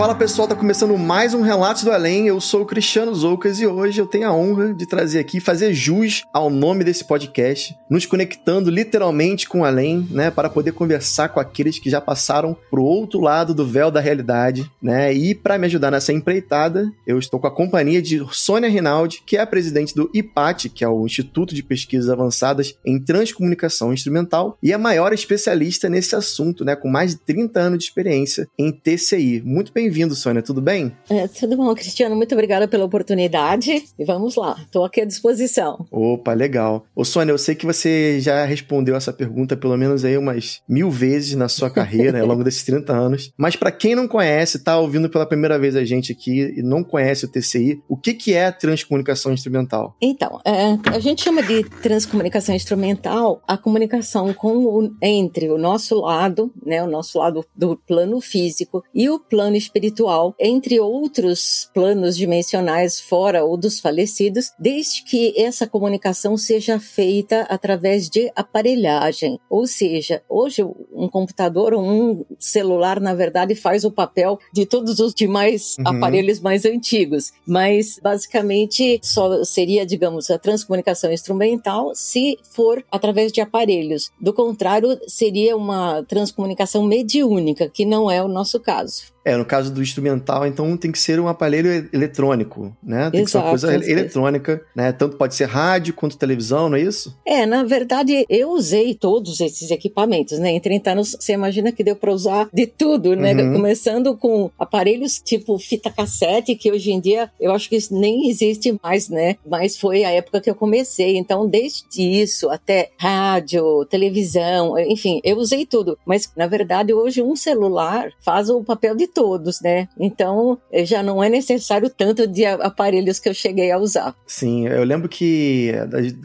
[0.00, 2.26] Fala pessoal, tá começando mais um Relatos do Além.
[2.26, 5.74] Eu sou o Cristiano Zoucas e hoje eu tenho a honra de trazer aqui, fazer
[5.74, 11.28] jus ao nome desse podcast, nos conectando literalmente com o além, né, para poder conversar
[11.28, 15.12] com aqueles que já passaram pro outro lado do véu da realidade, né?
[15.12, 19.36] E para me ajudar nessa empreitada, eu estou com a companhia de Sônia Rinaldi, que
[19.36, 24.56] é a presidente do IPAT, que é o Instituto de Pesquisas Avançadas em Transcomunicação Instrumental
[24.62, 28.72] e a maior especialista nesse assunto, né, com mais de 30 anos de experiência em
[28.72, 29.42] TCI.
[29.44, 30.40] Muito bem bem-vindo, Sônia.
[30.40, 30.92] Tudo bem?
[31.10, 32.14] É, tudo bom, Cristiano.
[32.14, 33.84] Muito obrigada pela oportunidade.
[33.98, 35.84] E vamos lá, estou aqui à disposição.
[35.90, 36.86] Opa, legal.
[36.94, 40.90] Ô, Sônia, eu sei que você já respondeu essa pergunta pelo menos aí umas mil
[40.90, 43.32] vezes na sua carreira, ao longo desses 30 anos.
[43.36, 46.84] Mas para quem não conhece, tá ouvindo pela primeira vez a gente aqui e não
[46.84, 49.96] conhece o TCI, o que, que é a transcomunicação instrumental?
[50.00, 56.00] Então, é, a gente chama de transcomunicação instrumental a comunicação com o, entre o nosso
[56.00, 61.70] lado, né, o nosso lado do plano físico e o plano espiritual espiritual, entre outros
[61.72, 69.40] planos dimensionais fora ou dos falecidos, desde que essa comunicação seja feita através de aparelhagem.
[69.48, 75.00] Ou seja, hoje um computador ou um celular, na verdade, faz o papel de todos
[75.00, 75.96] os demais uhum.
[75.96, 83.40] aparelhos mais antigos, mas basicamente só seria, digamos, a transcomunicação instrumental se for através de
[83.40, 84.10] aparelhos.
[84.20, 89.19] Do contrário, seria uma transcomunicação mediúnica, que não é o nosso caso.
[89.24, 93.10] É, no caso do instrumental, então tem que ser um aparelho eletrônico, né?
[93.10, 94.92] Tem Exato, que ser uma coisa eletrônica, né?
[94.92, 97.16] Tanto pode ser rádio quanto televisão, não é isso?
[97.26, 100.50] É, na verdade, eu usei todos esses equipamentos, né?
[100.50, 103.34] Em 30 anos, você imagina que deu para usar de tudo, né?
[103.34, 103.52] Uhum.
[103.52, 108.28] Começando com aparelhos tipo fita cassete, que hoje em dia eu acho que isso nem
[108.28, 109.36] existe mais, né?
[109.46, 111.16] Mas foi a época que eu comecei.
[111.16, 115.98] Então, desde isso até rádio, televisão, enfim, eu usei tudo.
[116.06, 119.88] Mas, na verdade, hoje um celular faz o papel de todos, né?
[119.98, 124.14] Então eh, já não é necessário tanto de aparelhos que eu cheguei a usar.
[124.26, 125.72] Sim, eu lembro que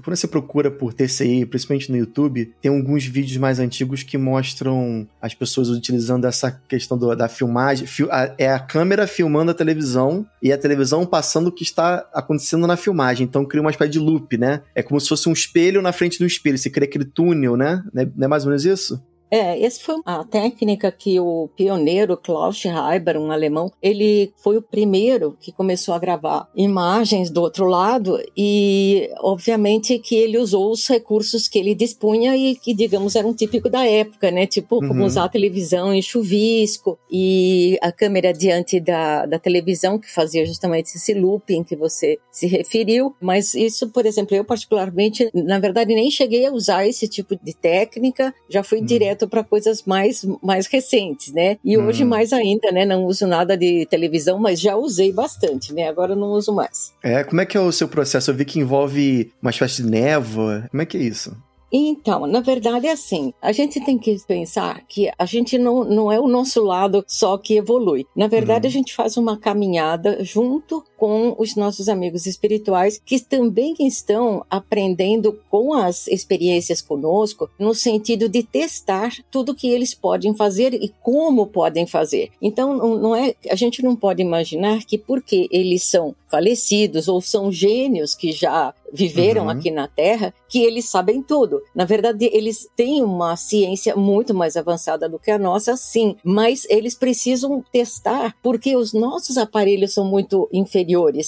[0.04, 5.08] quando você procura por TCI, principalmente no YouTube, tem alguns vídeos mais antigos que mostram
[5.22, 7.88] as pessoas utilizando essa questão do, da filmagem.
[7.88, 12.08] Fil, a, é a câmera filmando a televisão e a televisão passando o que está
[12.14, 13.26] acontecendo na filmagem.
[13.26, 14.62] Então cria uma espécie de loop, né?
[14.74, 16.58] É como se fosse um espelho na frente do espelho.
[16.58, 17.84] Você cria aquele túnel, né?
[17.94, 19.02] Não é mais ou menos isso?
[19.36, 24.62] É, essa foi a técnica que o pioneiro Klaus Schreiber, um alemão, ele foi o
[24.62, 30.88] primeiro que começou a gravar imagens do outro lado e, obviamente, que ele usou os
[30.88, 34.48] recursos que ele dispunha e que, digamos, eram típicos da época, né?
[34.48, 35.06] Tipo, como uhum.
[35.06, 40.96] usar a televisão em chuvisco e a câmera diante da, da televisão que fazia justamente
[40.96, 43.14] esse looping que você se referiu.
[43.20, 47.54] Mas isso, por exemplo, eu particularmente, na verdade, nem cheguei a usar esse tipo de
[47.54, 48.86] técnica, já fui uhum.
[48.86, 51.58] direto para coisas mais, mais recentes, né?
[51.64, 52.08] E hoje hum.
[52.08, 52.86] mais ainda, né?
[52.86, 55.88] Não uso nada de televisão, mas já usei bastante, né?
[55.88, 56.94] Agora não uso mais.
[57.04, 58.32] É, como é que é o seu processo?
[58.32, 60.68] Eu vi que envolve uma espécie de névoa.
[60.70, 61.36] Como é que é isso?
[61.78, 66.10] Então, na verdade é assim, a gente tem que pensar que a gente não, não
[66.10, 68.06] é o nosso lado só que evolui.
[68.16, 68.70] Na verdade, uhum.
[68.70, 75.40] a gente faz uma caminhada junto com os nossos amigos espirituais que também estão aprendendo
[75.50, 81.48] com as experiências conosco no sentido de testar tudo que eles podem fazer e como
[81.48, 82.32] podem fazer.
[82.42, 87.52] Então, não é, a gente não pode imaginar que porque eles são falecidos ou são
[87.52, 89.50] gênios que já viveram uhum.
[89.50, 91.62] aqui na Terra, que eles sabem tudo.
[91.74, 96.66] Na verdade, eles têm uma ciência muito mais avançada do que a nossa, sim, mas
[96.70, 100.85] eles precisam testar porque os nossos aparelhos são muito inferiores.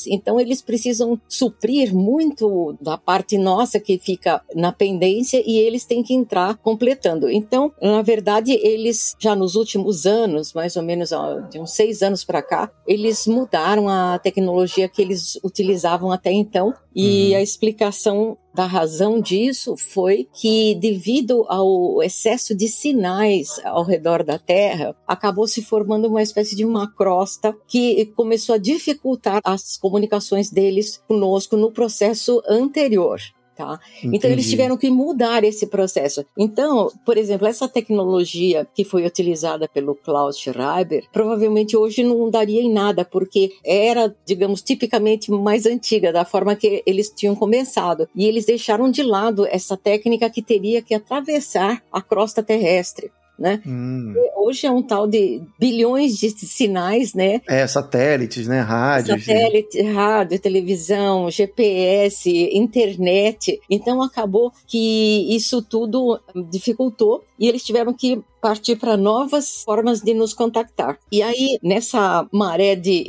[0.08, 6.04] Então, eles precisam suprir muito da parte nossa que fica na pendência e eles têm
[6.04, 7.30] que entrar completando.
[7.30, 11.10] Então, na verdade, eles já nos últimos anos, mais ou menos
[11.50, 16.74] de uns seis anos para cá, eles mudaram a tecnologia que eles utilizavam até então
[17.00, 17.38] e uhum.
[17.38, 24.40] a explicação da razão disso foi que, devido ao excesso de sinais ao redor da
[24.40, 30.50] Terra, acabou se formando uma espécie de uma crosta que começou a dificultar as comunicações
[30.50, 33.20] deles conosco no processo anterior.
[33.58, 33.80] Tá?
[34.04, 36.24] Então eles tiveram que mudar esse processo.
[36.38, 42.62] Então, por exemplo, essa tecnologia que foi utilizada pelo Klaus Schreiber, provavelmente hoje não daria
[42.62, 48.08] em nada, porque era, digamos, tipicamente mais antiga, da forma que eles tinham começado.
[48.16, 53.62] E eles deixaram de lado essa técnica que teria que atravessar a crosta terrestre né?
[53.66, 54.14] Hum.
[54.36, 57.42] Hoje é um tal de bilhões de sinais, né?
[57.48, 58.62] É, satélites, né?
[58.62, 59.20] Rádio.
[59.20, 63.60] Satélite, rádio, televisão, GPS, internet.
[63.70, 66.20] Então acabou que isso tudo
[66.50, 70.98] dificultou e eles tiveram que partir para novas formas de nos contactar.
[71.12, 73.04] E aí, nessa maré de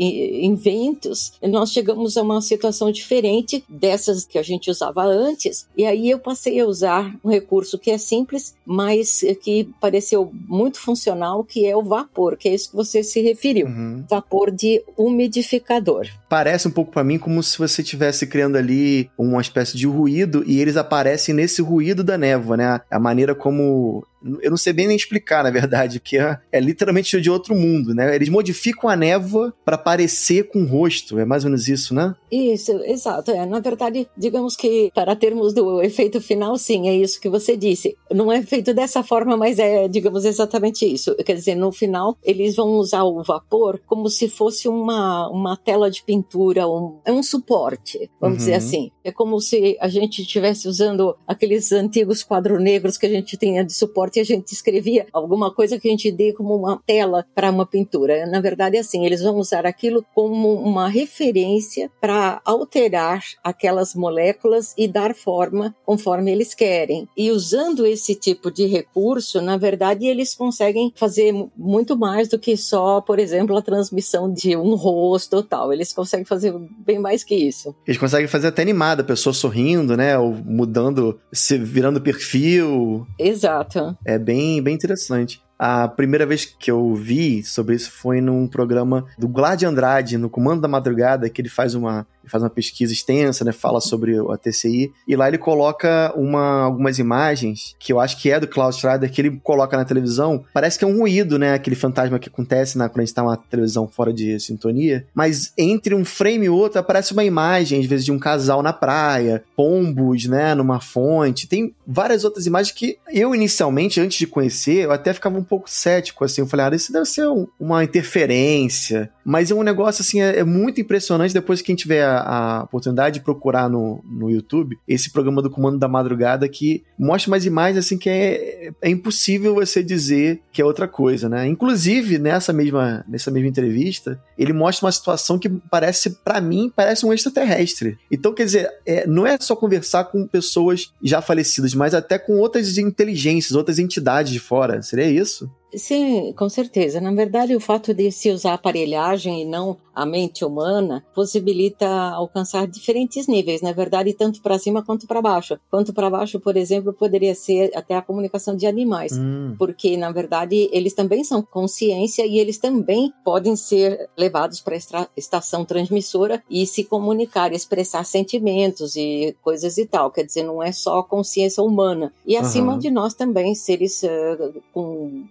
[0.44, 5.66] inventos, nós chegamos a uma situação diferente dessas que a gente usava antes.
[5.76, 10.80] E aí eu passei a usar um recurso que é simples, mas que pareceu muito
[10.80, 13.66] funcional, que é o vapor, que é isso que você se referiu.
[13.66, 14.04] Uhum.
[14.08, 16.06] Vapor de umidificador.
[16.28, 20.44] Parece um pouco para mim como se você estivesse criando ali uma espécie de ruído
[20.46, 22.80] e eles aparecem nesse ruído da névoa, né?
[22.90, 24.04] A maneira como
[24.42, 27.94] eu não sei bem nem explicar, na verdade, que é, é literalmente de outro mundo,
[27.94, 28.14] né?
[28.14, 32.14] Eles modificam a névoa para parecer com o rosto, é mais ou menos isso, né?
[32.31, 33.31] Isso, exato.
[33.31, 37.56] É, na verdade, digamos que para termos do efeito final, sim, é isso que você
[37.56, 37.96] disse.
[38.10, 41.14] Não é feito dessa forma, mas é, digamos, exatamente isso.
[41.16, 45.90] Quer dizer, no final, eles vão usar o vapor como se fosse uma, uma tela
[45.90, 46.18] de pintura,
[46.67, 48.38] um, é um suporte, vamos uhum.
[48.38, 48.91] dizer assim.
[49.08, 53.64] É como se a gente estivesse usando aqueles antigos quadros negros que a gente tinha
[53.64, 57.25] de suporte e a gente escrevia alguma coisa que a gente dê como uma tela
[57.34, 58.26] para uma pintura.
[58.26, 64.75] Na verdade, é assim, eles vão usar aquilo como uma referência para alterar aquelas moléculas
[64.76, 67.08] e dar forma conforme eles querem.
[67.16, 72.58] E usando esse tipo de recurso, na verdade, eles conseguem fazer muito mais do que
[72.58, 75.72] só, por exemplo, a transmissão de um rosto ou tal.
[75.72, 76.52] Eles conseguem fazer
[76.84, 77.75] bem mais que isso.
[77.87, 78.66] Eles conseguem fazer até
[78.98, 80.18] animada, a pessoa sorrindo, né?
[80.18, 83.06] Ou mudando, se virando perfil.
[83.18, 83.96] Exato.
[84.04, 85.40] É bem, bem interessante.
[85.58, 90.30] A primeira vez que eu vi sobre isso foi num programa do Glad Andrade, no
[90.30, 93.52] Comando da Madrugada, que ele faz uma faz uma pesquisa extensa, né?
[93.52, 94.92] Fala sobre a TCI.
[95.06, 99.10] E lá ele coloca uma, algumas imagens, que eu acho que é do Klaus Schrader,
[99.10, 100.44] que ele coloca na televisão.
[100.52, 101.54] Parece que é um ruído, né?
[101.54, 105.06] Aquele fantasma que acontece na, quando a gente tá uma televisão fora de sintonia.
[105.14, 108.72] Mas entre um frame e outro aparece uma imagem, às vezes, de um casal na
[108.72, 110.54] praia, pombos, né?
[110.54, 111.46] Numa fonte.
[111.46, 115.70] Tem várias outras imagens que eu, inicialmente, antes de conhecer, eu até ficava um pouco
[115.70, 116.40] cético, assim.
[116.40, 119.10] Eu falei, ah, isso deve ser um, uma interferência.
[119.24, 122.18] Mas é um negócio, assim, é, é muito impressionante depois que a gente tiver a,
[122.20, 127.31] a oportunidade de procurar no, no YouTube esse programa do Comando da Madrugada que mostra
[127.31, 131.47] umas imagens assim que é, é impossível você dizer que é outra coisa, né?
[131.47, 137.05] Inclusive, nessa mesma, nessa mesma entrevista, ele mostra uma situação que parece, para mim, parece
[137.06, 137.99] um extraterrestre.
[138.11, 142.38] Então, quer dizer, é, não é só conversar com pessoas já falecidas, mas até com
[142.38, 144.82] outras inteligências, outras entidades de fora.
[144.82, 145.50] Seria isso?
[145.75, 147.00] Sim, com certeza.
[147.00, 152.67] Na verdade, o fato de se usar aparelhagem e não a mente humana possibilita alcançar
[152.67, 155.59] diferentes níveis, na verdade, tanto para cima quanto para baixo.
[155.69, 159.56] Quanto para baixo, por exemplo, poderia ser até a comunicação de animais, hum.
[159.59, 165.09] porque na verdade eles também são consciência e eles também podem ser levados para a
[165.17, 170.12] estação transmissora e se comunicar, expressar sentimentos e coisas e tal.
[170.12, 172.12] Quer dizer, não é só consciência humana.
[172.25, 172.79] E acima uhum.
[172.79, 175.25] de nós também seres uh, com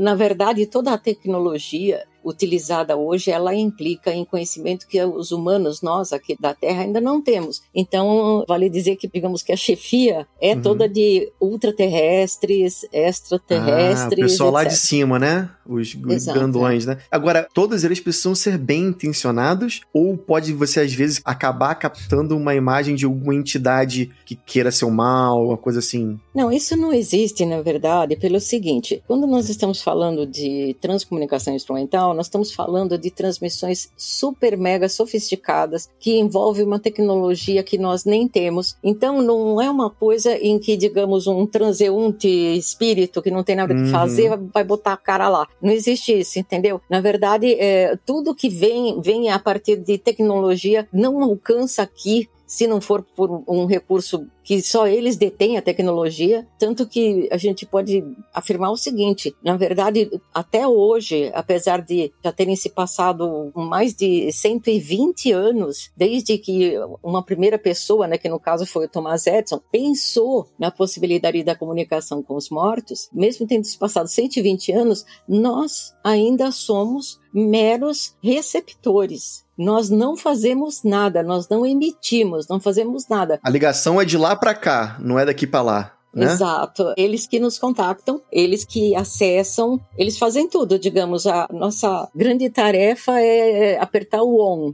[0.00, 6.12] na verdade, toda a tecnologia utilizada hoje, ela implica em conhecimento que os humanos, nós
[6.12, 7.62] aqui da Terra, ainda não temos.
[7.74, 10.62] Então, vale dizer que, digamos que a chefia é uhum.
[10.62, 14.18] toda de ultraterrestres, extraterrestres.
[14.18, 14.54] Ah, o pessoal etc.
[14.54, 15.50] lá de cima, né?
[15.66, 16.98] Os, os grandões, né?
[17.10, 22.54] Agora, todos eles precisam ser bem intencionados ou pode você, às vezes, acabar captando uma
[22.54, 26.18] imagem de alguma entidade que queira ser o mal, uma coisa assim?
[26.34, 32.13] Não, isso não existe, na verdade, pelo seguinte: quando nós estamos falando de transcomunicação instrumental,
[32.14, 38.28] nós estamos falando de transmissões super mega sofisticadas que envolvem uma tecnologia que nós nem
[38.28, 38.76] temos.
[38.82, 43.74] Então não é uma coisa em que, digamos, um transeunte espírito que não tem nada
[43.74, 43.90] que uhum.
[43.90, 45.46] fazer vai botar a cara lá.
[45.60, 46.80] Não existe isso, entendeu?
[46.88, 52.68] Na verdade, é, tudo que vem, vem a partir de tecnologia não alcança aqui se
[52.68, 57.66] não for por um recurso que só eles detêm a tecnologia, tanto que a gente
[57.66, 63.92] pode afirmar o seguinte: na verdade, até hoje, apesar de já terem se passado mais
[63.92, 69.26] de 120 anos desde que uma primeira pessoa, né, que no caso foi o Thomas
[69.26, 75.04] Edison, pensou na possibilidade da comunicação com os mortos, mesmo tendo se passado 120 anos,
[75.28, 79.43] nós ainda somos meros receptores.
[79.56, 83.38] Nós não fazemos nada, nós não emitimos, não fazemos nada.
[83.42, 85.94] A ligação é de lá para cá, não é daqui para lá.
[86.14, 86.26] Né?
[86.26, 86.94] Exato.
[86.96, 91.26] Eles que nos contactam, eles que acessam, eles fazem tudo, digamos.
[91.26, 94.72] A nossa grande tarefa é apertar o on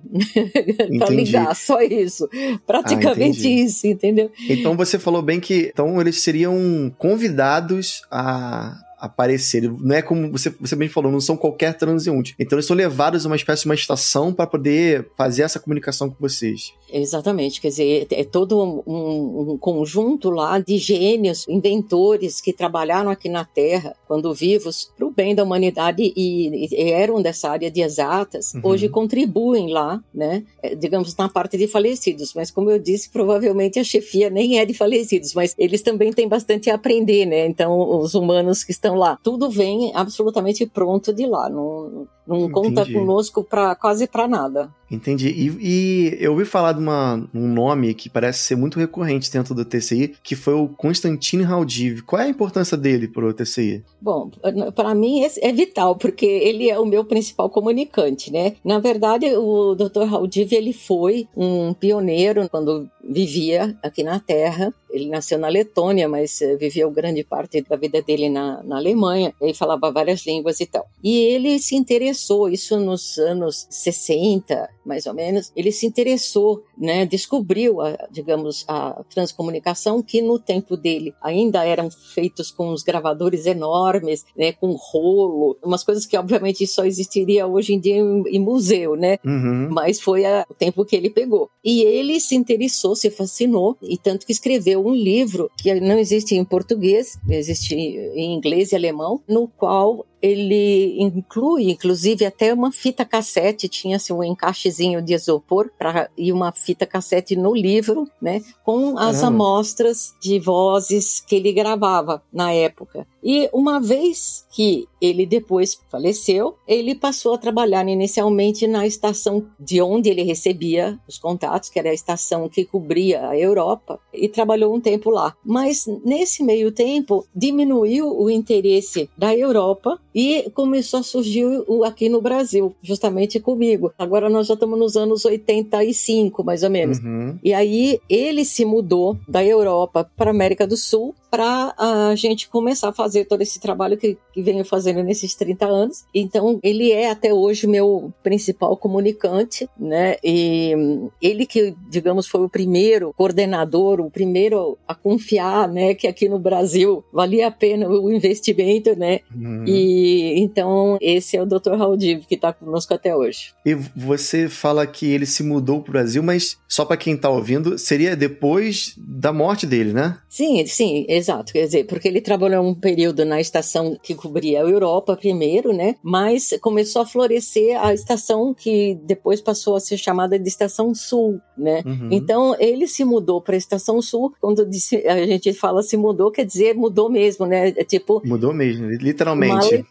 [0.98, 2.28] para ligar, só isso.
[2.66, 4.30] Praticamente ah, isso, entendeu?
[4.48, 9.62] Então você falou bem que então eles seriam convidados a aparecer.
[9.62, 12.34] Não é como você, você bem falou, não são qualquer transeunte.
[12.38, 16.10] Então eles são levados a uma espécie de uma estação para poder fazer essa comunicação
[16.10, 16.74] com vocês.
[16.92, 23.10] Exatamente, quer dizer, é, é todo um, um, conjunto lá de gênios, inventores que trabalharam
[23.10, 27.70] aqui na Terra, quando vivos, para o bem da humanidade e, e, eram dessa área
[27.70, 28.60] de exatas, uhum.
[28.64, 33.78] hoje contribuem lá, né, é, digamos, na parte de falecidos, mas como eu disse, provavelmente
[33.78, 37.98] a chefia nem é de falecidos, mas eles também têm bastante a aprender, né, então
[37.98, 39.18] os humanos que estão estão lá.
[39.22, 41.48] Tudo vem absolutamente pronto de lá.
[41.48, 44.70] Não, não conta conosco para quase para nada.
[44.90, 45.28] Entendi.
[45.28, 49.54] E, e, eu ouvi falar de uma, um nome que parece ser muito recorrente dentro
[49.54, 52.02] do TCI, que foi o Konstantin Raudiv.
[52.02, 53.84] Qual é a importância dele para o TCI?
[54.00, 54.30] Bom,
[54.74, 58.54] para mim é vital, porque ele é o meu principal comunicante, né?
[58.64, 60.04] Na verdade, o Dr.
[60.08, 64.74] Raudiv, ele foi um pioneiro quando vivia aqui na Terra.
[64.90, 69.34] Ele nasceu na Letônia, mas eh, viveu grande parte da vida dele na, na Alemanha.
[69.40, 70.86] Ele falava várias línguas e tal.
[71.02, 77.06] E ele se interessou, isso nos anos 60, mais ou menos, ele se interessou, né,
[77.06, 83.46] descobriu, a, digamos, a transcomunicação que no tempo dele ainda eram feitos com os gravadores
[83.46, 88.40] enormes, né, com rolo, umas coisas que obviamente só existiria hoje em dia em, em
[88.40, 89.18] museu, né?
[89.24, 89.68] Uhum.
[89.70, 91.48] Mas foi a, o tempo que ele pegou.
[91.64, 96.34] E ele se interessou, se fascinou e tanto que escreveu um livro que não existe
[96.34, 103.04] em português, existe em inglês e alemão, no qual ele inclui, inclusive, até uma fita
[103.04, 108.98] cassete, tinha-se um encaixezinho de isopor pra, e uma fita cassete no livro, né, com
[108.98, 113.06] as amostras de vozes que ele gravava na época.
[113.22, 119.80] E uma vez que ele depois faleceu, ele passou a trabalhar inicialmente na estação de
[119.80, 124.74] onde ele recebia os contatos, que era a estação que cobria a Europa, e trabalhou
[124.74, 125.34] um tempo lá.
[125.44, 132.08] Mas nesse meio tempo, diminuiu o interesse da Europa e começou a surgir o, aqui
[132.08, 133.92] no Brasil, justamente comigo.
[133.98, 136.98] Agora nós já estamos nos anos 85, mais ou menos.
[136.98, 137.38] Uhum.
[137.42, 142.48] E aí ele se mudou da Europa para a América do Sul para a gente
[142.48, 146.04] começar a fazer todo esse trabalho que, que venho fazendo nesses 30 anos.
[146.14, 150.16] Então, ele é até hoje meu principal comunicante, né?
[150.24, 150.74] E
[151.22, 156.38] ele que, digamos, foi o primeiro coordenador, o primeiro a confiar, né, que aqui no
[156.38, 159.20] Brasil valia a pena o investimento, né?
[159.34, 159.64] Uhum.
[159.66, 161.74] E então, esse é o Dr.
[161.76, 163.52] Raudiv que está conosco até hoje.
[163.64, 167.28] E você fala que ele se mudou para o Brasil, mas só para quem está
[167.28, 170.18] ouvindo, seria depois da morte dele, né?
[170.30, 171.52] Sim, sim, exato.
[171.52, 175.96] Quer dizer, porque ele trabalhou um período na estação que cobria a Europa primeiro, né?
[176.04, 181.40] Mas começou a florescer a estação que depois passou a ser chamada de Estação Sul,
[181.58, 181.82] né?
[181.84, 182.10] Uhum.
[182.12, 184.32] Então ele se mudou para a Estação Sul.
[184.40, 187.70] Quando a gente fala se mudou, quer dizer mudou mesmo, né?
[187.70, 189.84] É tipo mudou mesmo, literalmente.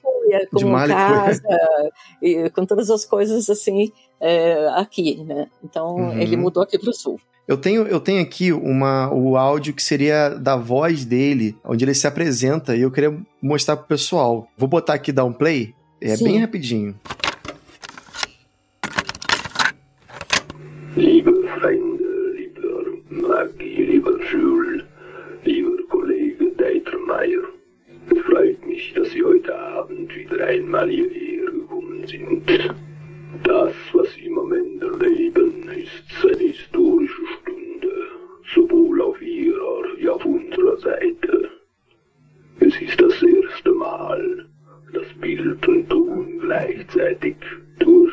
[0.51, 1.41] com de casa,
[2.21, 3.91] e, com todas as coisas assim
[4.21, 5.49] é, aqui, né?
[5.61, 6.17] Então uhum.
[6.17, 7.19] ele mudou aqui para o sul.
[7.49, 11.95] Eu tenho, eu tenho aqui uma, o áudio que seria da voz dele, onde ele
[11.95, 14.47] se apresenta, e eu queria mostrar pro pessoal.
[14.55, 15.73] Vou botar aqui, dar um play.
[15.99, 16.25] É Sim.
[16.25, 16.93] bem rapidinho.
[20.95, 22.03] Liebe Freunde,
[22.35, 24.83] lieber Maggie, lieber Jules,
[25.43, 27.45] lieber Kollege Deitermeier,
[28.11, 32.43] es freut mich, dass Sie heute Abend wieder einmal hierher gekommen sind.
[33.43, 37.38] Das, was Sie im Moment erleben, ist eine historische
[38.53, 41.49] sowohl auf Ihrer wie auf unserer Seite.
[42.59, 44.45] Es ist das erste Mal,
[44.93, 47.35] dass Bild und Ton gleichzeitig
[47.79, 48.08] durchgesendet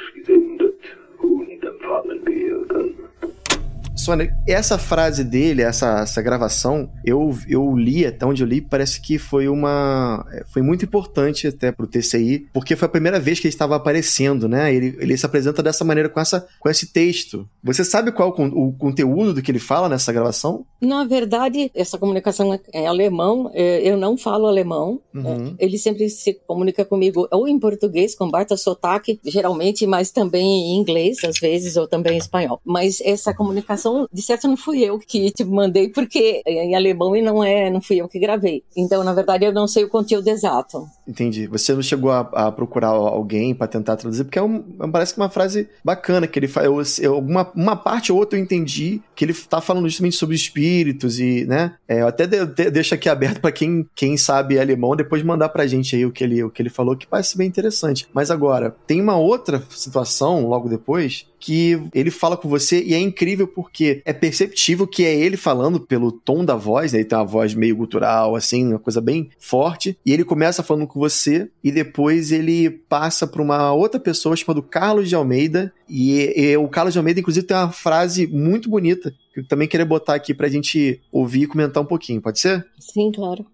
[4.07, 9.01] Sônia, essa frase dele, essa, essa gravação, eu, eu li, até onde eu li, parece
[9.01, 10.25] que foi uma.
[10.33, 13.75] É, foi muito importante até pro TCI, porque foi a primeira vez que ele estava
[13.75, 14.73] aparecendo, né?
[14.73, 17.49] Ele, ele se apresenta dessa maneira com, essa, com esse texto.
[17.65, 20.65] Você sabe qual é o, o conteúdo do que ele fala nessa gravação?
[20.81, 25.01] Na verdade, essa comunicação é alemão, é, eu não falo alemão.
[25.13, 25.23] Uhum.
[25.23, 25.55] Né?
[25.59, 30.77] Ele sempre se comunica comigo ou em português, com Barta sotaque, geralmente, mas também em
[30.79, 32.61] inglês, às vezes, ou também em espanhol.
[32.65, 37.15] Mas essa comunicação de certo, não fui eu que te mandei, porque é em alemão
[37.17, 38.62] e não é, não fui eu que gravei.
[38.76, 40.87] Então, na verdade, eu não sei o conteúdo exato.
[41.07, 41.47] Entendi.
[41.47, 44.61] Você não chegou a, a procurar alguém para tentar traduzir, porque é um,
[44.91, 46.67] parece que é uma frase bacana que ele faz.
[47.05, 51.45] Alguma uma parte ou outra eu entendi que ele tá falando justamente sobre espíritos e,
[51.47, 51.75] né?
[51.88, 55.49] É, eu até de, de, deixo aqui aberto para quem, quem sabe alemão depois mandar
[55.49, 58.09] pra gente aí o que, ele, o que ele falou, que parece bem interessante.
[58.12, 62.99] Mas agora, tem uma outra situação logo depois que ele fala com você e é
[62.99, 66.99] incrível porque é perceptível que é ele falando pelo tom da voz, né?
[66.99, 69.97] Ele tem uma voz meio gutural, assim, uma coisa bem forte.
[70.05, 74.61] E ele começa falando com você e depois ele passa para uma outra pessoa chamada
[74.61, 75.73] Carlos de Almeida.
[75.88, 79.69] E, e, o Carlos de Almeida, inclusive, tem uma frase muito bonita que eu também
[79.69, 82.67] queria botar aqui pra gente ouvir e comentar um pouquinho, pode ser?
[82.81, 83.47] Sim, claro.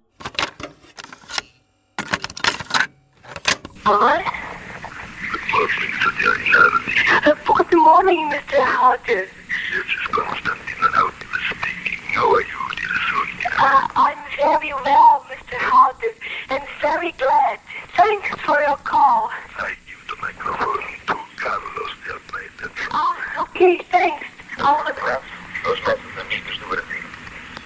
[7.12, 8.56] Good morning, Mr.
[8.64, 9.28] Hodges.
[9.28, 12.00] This is Constantine Nautilus speaking.
[12.16, 13.50] How are you, dear Sonia?
[13.52, 15.60] Uh, I'm very well, Mr.
[15.60, 16.16] Hodges,
[16.48, 17.58] and very glad.
[17.98, 19.28] Thanks for your call.
[19.58, 22.72] I give the microphone to Carlos de Almeida.
[22.92, 24.26] Ah, okay, thanks.
[24.64, 25.22] All the best.
[25.68, 27.04] Aos nossos amigos do Brasil.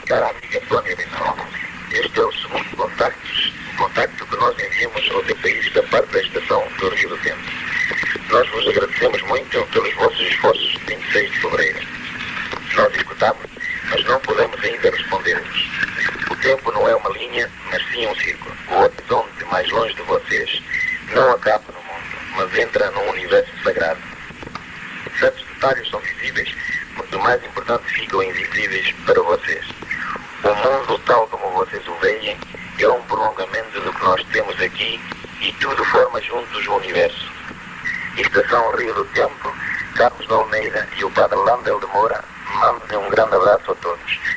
[0.07, 1.38] Cara amiga Sônia Menor,
[1.93, 3.29] este é o segundo contacto,
[3.79, 7.55] contacto que nós enviamos ao DPI da parte da estação do Rio do Centro.
[8.37, 11.81] Nós vos agradecemos muito pelos vossos esforços de 26 de fevereiro.
[12.75, 13.47] Nós escutamos,
[13.88, 15.71] mas não podemos ainda responder-vos.
[16.31, 18.55] O tempo não é uma linha, mas sim um círculo.
[18.69, 20.62] O horizonte mais longe de vocês
[21.14, 24.00] não acaba no mundo, mas entra num universo sagrado.
[25.19, 26.55] Certos detalhes são visíveis,
[26.95, 29.64] mas o mais importante ficam invisíveis para vocês.
[30.45, 32.37] O mundo, tal como vocês o veem,
[32.81, 35.00] é um prolongamento do que nós temos aqui
[35.40, 37.37] e tudo forma juntos o universo.
[38.56, 39.52] Estação Rio do Tempo,
[39.94, 42.25] Carlos de Almeida e o Padre Landel de Moura,
[42.60, 44.36] mandem um grande abraço a todos.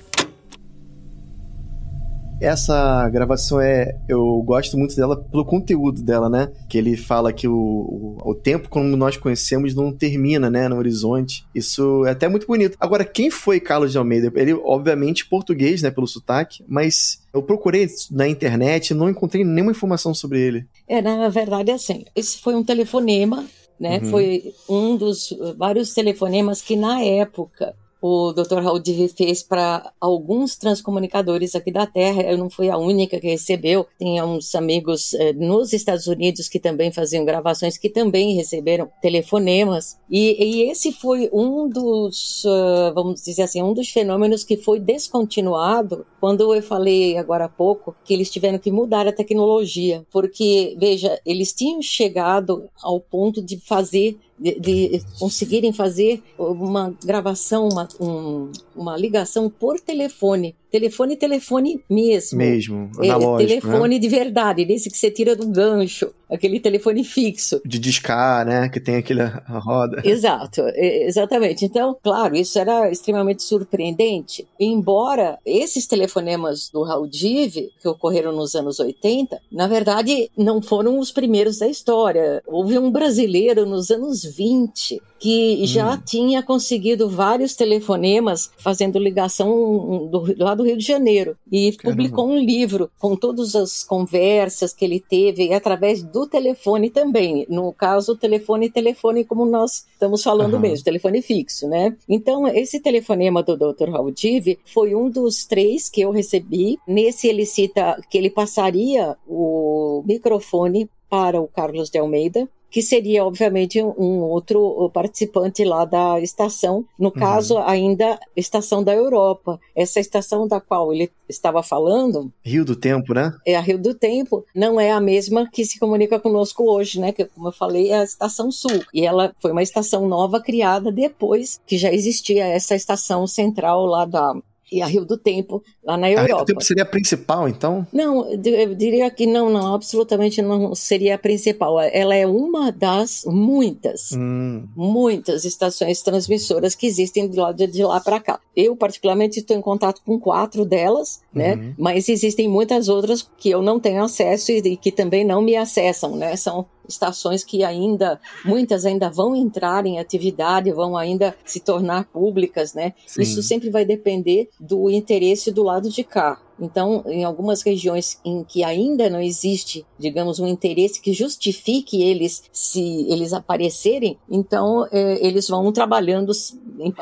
[2.41, 3.97] Essa gravação é.
[4.07, 6.49] Eu gosto muito dela pelo conteúdo dela, né?
[6.69, 10.69] Que ele fala que o, o, o, tempo como nós conhecemos não termina, né?
[10.69, 11.45] No horizonte.
[11.53, 12.77] Isso é até muito bonito.
[12.79, 14.31] Agora, quem foi Carlos de Almeida?
[14.35, 15.91] Ele, obviamente, português, né?
[15.91, 20.65] Pelo sotaque, mas eu procurei na internet e não encontrei nenhuma informação sobre ele.
[20.87, 22.05] É, na verdade, é assim.
[22.15, 23.45] Esse foi um telefonema
[23.79, 23.99] né?
[23.99, 24.09] Uhum.
[24.09, 28.59] Foi um dos vários telefonemas que na época o Dr.
[28.61, 32.21] Raul Divi fez para alguns transcomunicadores aqui da Terra.
[32.23, 33.85] Eu não fui a única que recebeu.
[33.97, 39.97] Tinha uns amigos eh, nos Estados Unidos que também faziam gravações, que também receberam telefonemas.
[40.09, 44.79] E, e esse foi um dos, uh, vamos dizer assim, um dos fenômenos que foi
[44.79, 50.05] descontinuado quando eu falei agora há pouco que eles tiveram que mudar a tecnologia.
[50.11, 57.67] Porque, veja, eles tinham chegado ao ponto de fazer de, de, conseguirem fazer uma gravação,
[57.67, 62.37] uma, um, uma ligação por telefone Telefone, telefone mesmo.
[62.37, 63.99] Mesmo, é, Telefone né?
[63.99, 67.59] de verdade, desse que você tira do gancho, aquele telefone fixo.
[67.65, 68.69] De discar, né?
[68.69, 70.01] Que tem aquela roda.
[70.05, 71.65] Exato, exatamente.
[71.65, 74.47] Então, claro, isso era extremamente surpreendente.
[74.59, 80.99] Embora esses telefonemas do Raul Dive, que ocorreram nos anos 80, na verdade, não foram
[80.99, 82.43] os primeiros da história.
[82.45, 86.01] Houve um brasileiro nos anos 20 que já hum.
[86.05, 92.01] tinha conseguido vários telefonemas fazendo ligação do, lá do Rio de Janeiro e Caramba.
[92.01, 97.45] publicou um livro com todas as conversas que ele teve através do telefone também.
[97.49, 100.59] No caso, telefone telefone como nós estamos falando uhum.
[100.59, 101.95] mesmo, telefone fixo, né?
[102.07, 103.89] Então, esse telefonema do Dr.
[103.89, 106.77] Raul Dive foi um dos três que eu recebi.
[106.87, 113.25] Nesse ele cita que ele passaria o microfone para o Carlos de Almeida, que seria,
[113.25, 117.13] obviamente, um outro participante lá da estação, no uhum.
[117.13, 117.67] caso, uhum.
[117.67, 119.59] ainda estação da Europa.
[119.75, 122.31] Essa estação da qual ele estava falando.
[122.43, 123.33] Rio do Tempo, né?
[123.45, 127.11] É a Rio do Tempo, não é a mesma que se comunica conosco hoje, né?
[127.11, 128.83] Que, como eu falei, é a Estação Sul.
[128.93, 134.05] E ela foi uma estação nova criada depois que já existia essa estação central lá
[134.05, 134.35] da,
[134.71, 136.23] e a Rio do Tempo, lá na Europa.
[136.23, 137.85] A Rio do Tempo seria a principal, então?
[137.91, 141.79] Não, eu diria que não, não, absolutamente não seria a principal.
[141.79, 144.67] Ela é uma das muitas, hum.
[144.75, 148.39] muitas estações transmissoras que existem de lá, de lá para cá.
[148.55, 151.55] Eu, particularmente, estou em contato com quatro delas, né?
[151.55, 151.73] Uhum.
[151.77, 156.15] Mas existem muitas outras que eu não tenho acesso e que também não me acessam,
[156.15, 156.35] né?
[156.35, 162.73] São estações que ainda, muitas ainda vão entrar em atividade, vão ainda se tornar públicas,
[162.73, 162.93] né?
[163.05, 163.21] Sim.
[163.21, 166.39] Isso sempre vai depender do interesse do lado de cá.
[166.59, 172.43] Então, em algumas regiões em que ainda não existe, digamos, um interesse que justifique eles
[172.51, 176.31] se eles aparecerem, então é, eles vão trabalhando,
[176.79, 176.93] em,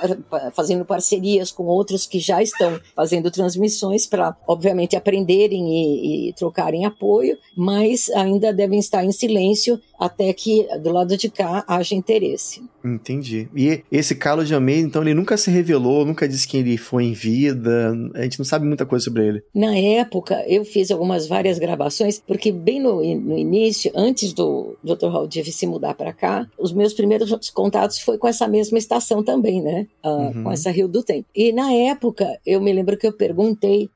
[0.54, 6.86] fazendo parcerias com outros que já estão fazendo transmissões para, obviamente, aprenderem e, e trocarem
[6.86, 12.62] apoio, mas ainda devem estar em silêncio até que do lado de cá haja interesse.
[12.84, 13.50] Entendi.
[13.56, 17.06] E esse Carlos de Almeida, então, ele nunca se revelou, nunca disse quem ele foi
[17.06, 19.44] em vida, a gente não sabe muita coisa sobre ele.
[19.54, 25.08] Na época, eu fiz algumas várias gravações, porque bem no, no início, antes do Dr.
[25.08, 29.62] Haldiv se mudar para cá, os meus primeiros contatos foi com essa mesma estação também,
[29.62, 29.88] né?
[30.04, 30.44] Uh, uhum.
[30.44, 31.28] Com essa Rio do Tempo.
[31.36, 33.90] E na época, eu me lembro que eu perguntei,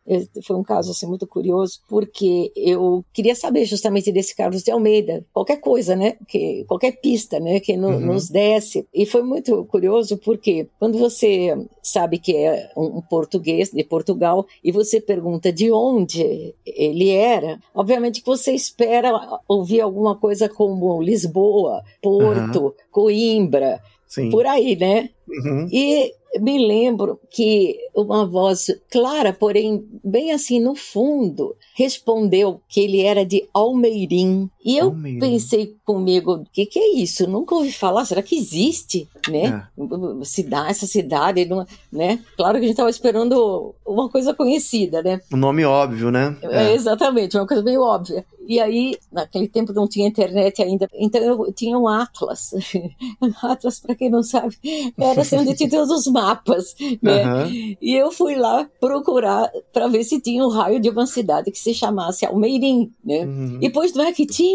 [0.44, 5.26] foi um caso assim muito curioso, porque eu queria saber justamente desse Carlos de Almeida,
[5.34, 6.16] qualquer coisa, né?
[6.28, 7.60] Que, qualquer pista, né?
[7.60, 8.00] Que no, uhum.
[8.00, 8.88] nos desse.
[8.94, 14.72] E foi muito curioso porque quando você sabe que é um português de Portugal e
[14.72, 21.82] você pergunta de onde ele era, obviamente que você espera ouvir alguma coisa como Lisboa,
[22.02, 22.74] Porto, uhum.
[22.92, 24.30] Coimbra, Sim.
[24.30, 25.10] por aí, né?
[25.26, 25.70] Uhum.
[25.72, 33.02] E me lembro que uma voz clara, porém bem assim no fundo, respondeu que ele
[33.02, 34.50] era de Almeirim.
[34.64, 35.20] E eu Almeirim.
[35.20, 37.28] pensei comigo, o que, que é isso?
[37.28, 39.68] Nunca ouvi falar, será que existe, né?
[39.78, 40.26] É.
[40.26, 41.50] Cidade, essa cidade,
[41.92, 42.20] né?
[42.38, 45.20] Claro que a gente estava esperando uma coisa conhecida, né?
[45.34, 46.38] Um nome óbvio, né?
[46.44, 46.68] É.
[46.68, 48.24] É, exatamente, uma coisa meio óbvia.
[48.48, 52.52] E aí, naquele tempo não tinha internet ainda, então eu tinha um Atlas.
[53.42, 54.58] Atlas, para quem não sabe,
[54.98, 57.46] era assim onde tinha todos os mapas, né?
[57.46, 57.76] Uhum.
[57.82, 61.60] E eu fui lá procurar para ver se tinha um raio de uma cidade que
[61.60, 63.26] se chamasse Almeirim, né?
[63.26, 63.58] Uhum.
[63.62, 64.51] E depois não é que tinha.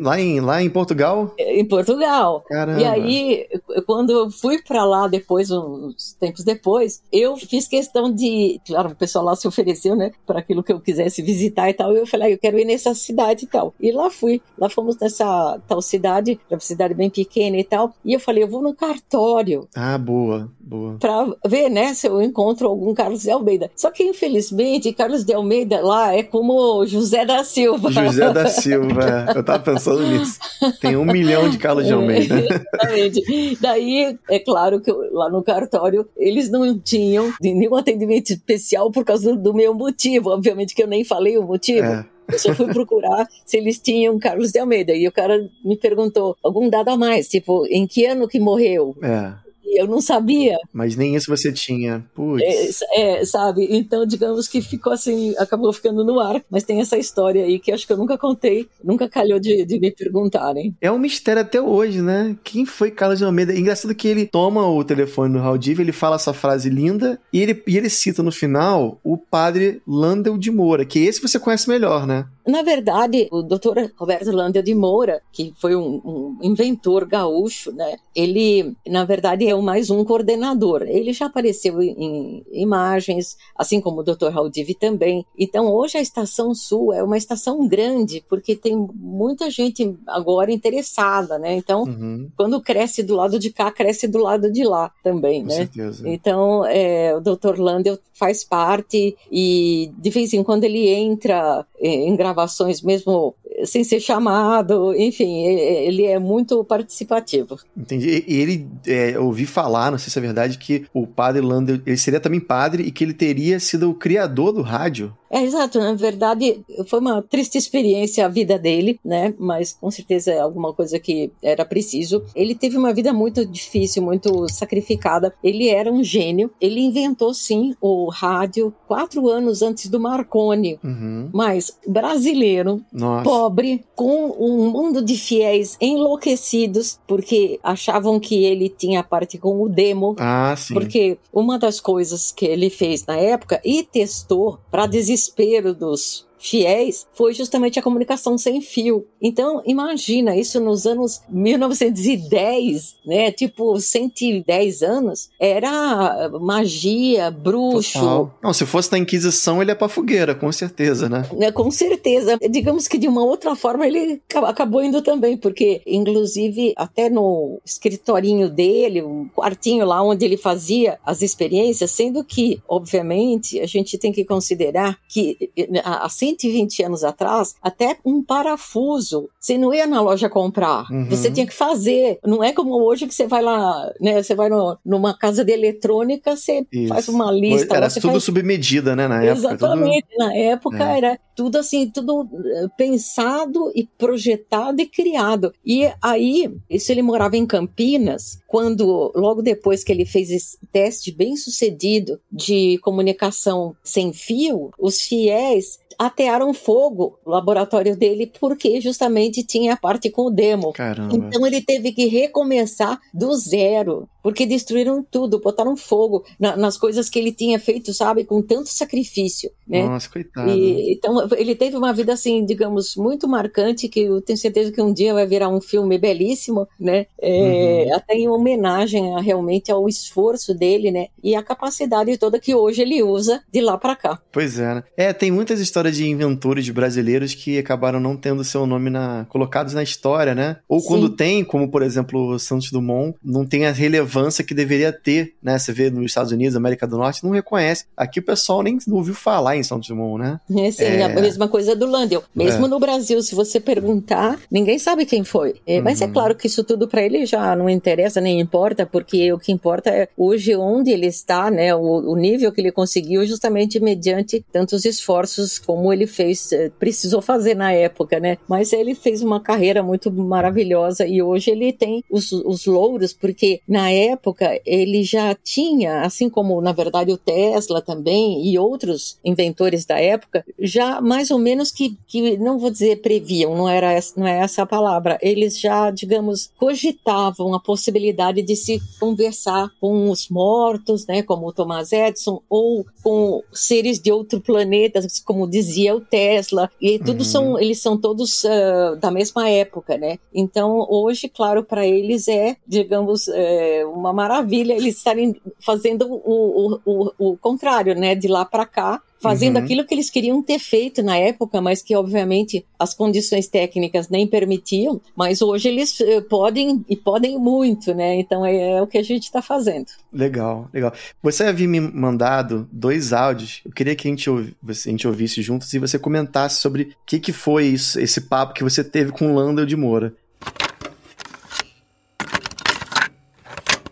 [0.00, 1.32] Lá em, lá em Portugal?
[1.38, 2.44] Em Portugal.
[2.48, 2.80] Caramba.
[2.80, 3.46] E aí,
[3.86, 8.96] quando eu fui para lá depois, uns tempos depois, eu fiz questão de, claro, o
[8.96, 11.94] pessoal lá se ofereceu, né, para aquilo que eu quisesse visitar e tal.
[11.94, 13.74] E eu falei, ah, eu quero ir nessa cidade e tal.
[13.80, 14.40] E lá fui.
[14.58, 17.94] Lá fomos nessa tal cidade, uma cidade bem pequena e tal.
[18.04, 19.68] E eu falei, eu vou no cartório.
[19.74, 20.96] Ah, boa, boa.
[20.98, 23.70] Pra ver, né, se eu encontro algum Carlos de Almeida.
[23.76, 27.90] Só que, infelizmente, Carlos de Almeida lá é como José da Silva.
[27.90, 30.38] José da Silva, eu tava pensando nisso.
[30.80, 32.38] Tem um milhão de Carlos de Almeida.
[32.40, 33.58] exatamente.
[33.60, 39.32] Daí, é claro que lá no cartório, eles não tinham nenhum atendimento especial por causa
[39.34, 40.30] do, do meu motivo.
[40.30, 41.86] Obviamente que eu nem falei o motivo.
[41.86, 42.06] É.
[42.32, 44.94] Eu só fui procurar se eles tinham Carlos de Almeida.
[44.94, 48.96] E o cara me perguntou algum dado a mais, tipo, em que ano que morreu?
[49.02, 50.56] É eu não sabia.
[50.72, 52.04] Mas nem isso você tinha.
[52.14, 52.82] Putz.
[52.92, 53.66] É, é, sabe?
[53.70, 56.42] Então, digamos que ficou assim, acabou ficando no ar.
[56.50, 59.78] Mas tem essa história aí que acho que eu nunca contei, nunca calhou de, de
[59.78, 60.74] me perguntarem.
[60.80, 62.36] É um mistério até hoje, né?
[62.44, 63.52] Quem foi Carlos de Almeida?
[63.52, 67.18] É engraçado que ele toma o telefone no Raul Diva, ele fala essa frase linda
[67.32, 71.38] e ele, e ele cita no final o padre Landel de Moura, que esse você
[71.38, 72.26] conhece melhor, né?
[72.46, 77.96] Na verdade, o doutor Roberto Landel de Moura, que foi um, um inventor gaúcho, né?
[78.14, 80.82] Ele, na verdade, é um mais um coordenador.
[80.82, 84.30] Ele já apareceu em imagens, assim como o Dr.
[84.32, 85.26] Haldiv também.
[85.36, 91.38] Então, hoje a Estação Sul é uma estação grande, porque tem muita gente agora interessada,
[91.38, 91.54] né?
[91.54, 92.30] Então, uhum.
[92.36, 95.54] quando cresce do lado de cá, cresce do lado de lá também, Com né?
[95.56, 96.08] Certeza.
[96.08, 97.58] Então, é, o Dr.
[97.58, 104.00] Landel faz parte e de vez em quando ele entra em gravações mesmo sem ser
[104.00, 107.58] chamado, enfim, ele é muito participativo.
[107.76, 108.24] Entendi.
[108.26, 111.96] E ele, é, ouvi falar, não sei se é verdade, que o padre Lander, ele
[111.96, 115.16] seria também padre e que ele teria sido o criador do rádio.
[115.36, 115.78] É, exato.
[115.78, 119.34] Na verdade, foi uma triste experiência a vida dele, né?
[119.38, 122.24] Mas com certeza é alguma coisa que era preciso.
[122.34, 125.34] Ele teve uma vida muito difícil, muito sacrificada.
[125.44, 126.50] Ele era um gênio.
[126.58, 130.78] Ele inventou, sim, o rádio quatro anos antes do Marconi.
[130.82, 131.28] Uhum.
[131.34, 133.22] Mas brasileiro, Nossa.
[133.22, 139.68] pobre, com um mundo de fiéis enlouquecidos, porque achavam que ele tinha parte com o
[139.68, 140.16] demo.
[140.18, 140.72] Ah, sim.
[140.72, 146.26] Porque uma das coisas que ele fez na época e testou para desistir desespero dos
[146.48, 149.06] fiéis foi justamente a comunicação sem fio.
[149.20, 153.32] Então, imagina isso nos anos 1910, né?
[153.32, 157.98] Tipo, 110 anos, era magia, bruxo.
[157.98, 158.38] Total.
[158.42, 161.28] Não, se fosse na Inquisição, ele é pra fogueira, com certeza, né?
[161.40, 162.38] É, com certeza.
[162.50, 168.48] Digamos que de uma outra forma ele acabou indo também, porque, inclusive, até no escritorinho
[168.48, 174.12] dele, um quartinho lá onde ele fazia as experiências, sendo que, obviamente, a gente tem
[174.12, 175.50] que considerar que
[175.84, 181.08] a 120 anos atrás, até um parafuso, você não ia na loja comprar, uhum.
[181.08, 182.18] você tinha que fazer.
[182.24, 184.22] Não é como hoje que você vai lá, né?
[184.22, 186.88] Você vai no, numa casa de eletrônica, você Isso.
[186.88, 187.76] faz uma lista.
[187.76, 188.24] Era tudo faz...
[188.24, 189.08] sob medida, né?
[189.08, 189.48] Na época.
[189.48, 190.06] Exatamente.
[190.10, 190.26] Tudo...
[190.26, 190.96] Na época é.
[190.96, 195.52] era tudo assim, tudo eh, pensado e projetado e criado.
[195.64, 201.12] E aí, isso ele morava em Campinas, quando, logo depois que ele fez esse teste
[201.12, 209.42] bem sucedido de comunicação sem fio, os fiéis atearam fogo no laboratório dele porque justamente
[209.42, 210.72] tinha a parte com o demo.
[210.72, 211.14] Caramba.
[211.14, 217.08] Então ele teve que recomeçar do zero, porque destruíram tudo, botaram fogo na, nas coisas
[217.08, 219.84] que ele tinha feito, sabe, com tanto sacrifício, né?
[219.84, 220.50] Nossa, coitado.
[220.50, 224.82] E, então ele teve uma vida assim, digamos, muito marcante que eu tenho certeza que
[224.82, 227.06] um dia vai virar um filme belíssimo, né?
[227.20, 227.94] É, uhum.
[227.94, 231.06] Até em homenagem a, realmente ao esforço dele, né?
[231.22, 234.20] E a capacidade toda que hoje ele usa de lá para cá.
[234.30, 234.84] Pois é, né?
[234.96, 239.26] É, tem muitas histórias história de inventores brasileiros que acabaram não tendo seu nome na,
[239.28, 240.56] colocados na história, né?
[240.68, 240.88] Ou Sim.
[240.88, 245.34] quando tem, como por exemplo o Santos Dumont, não tem a relevância que deveria ter,
[245.42, 245.58] né?
[245.58, 247.84] Você vê nos Estados Unidos, América do Norte, não reconhece.
[247.96, 250.40] Aqui o pessoal nem ouviu falar em Santos Dumont, né?
[250.50, 251.04] É, sim, é...
[251.04, 252.24] a mesma coisa do Landel.
[252.34, 252.68] Mesmo é.
[252.68, 255.56] no Brasil, se você perguntar, ninguém sabe quem foi.
[255.66, 255.84] É, uhum.
[255.84, 259.38] Mas é claro que isso tudo para ele já não interessa, nem importa, porque o
[259.38, 261.72] que importa é hoje onde ele está, né?
[261.72, 267.22] O, o nível que ele conseguiu justamente mediante tantos esforços como ele fez, eh, precisou
[267.22, 268.36] fazer na época, né?
[268.48, 273.60] Mas ele fez uma carreira muito maravilhosa e hoje ele tem os, os louros, porque
[273.68, 279.84] na época ele já tinha, assim como na verdade o Tesla também e outros inventores
[279.84, 284.18] da época, já mais ou menos que, que não vou dizer previam, não era essa,
[284.18, 290.10] não é essa a palavra, eles já, digamos, cogitavam a possibilidade de se conversar com
[290.10, 295.66] os mortos, né, como o Thomas Edison, ou com seres de outro planeta, como diz
[295.66, 297.24] dizia o Tesla, e tudo uhum.
[297.24, 300.18] são, eles são todos uh, da mesma época, né?
[300.32, 306.80] Então, hoje, claro, para eles é, digamos, é, uma maravilha eles estarem fazendo o, o,
[306.84, 308.14] o, o contrário, né?
[308.14, 309.64] De lá para cá, fazendo uhum.
[309.64, 314.26] aquilo que eles queriam ter feito na época, mas que obviamente as condições técnicas nem
[314.26, 318.16] permitiam, mas hoje eles eh, podem e podem muito, né?
[318.16, 319.86] Então é, é o que a gente está fazendo.
[320.12, 320.92] Legal, legal.
[321.22, 325.42] Você havia me mandado dois áudios, eu queria que a gente, ouvisse, a gente ouvisse
[325.42, 329.12] juntos e você comentasse sobre o que, que foi isso, esse papo que você teve
[329.12, 330.14] com o Landel de Moura.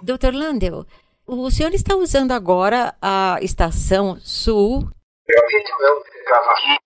[0.03, 0.35] Dr.
[0.35, 0.87] Landel,
[1.27, 4.87] o senhor está usando agora a estação Sul
[5.29, 5.73] eu acredito
[6.11, 6.79] que grava aqui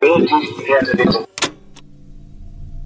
[0.00, 1.28] bem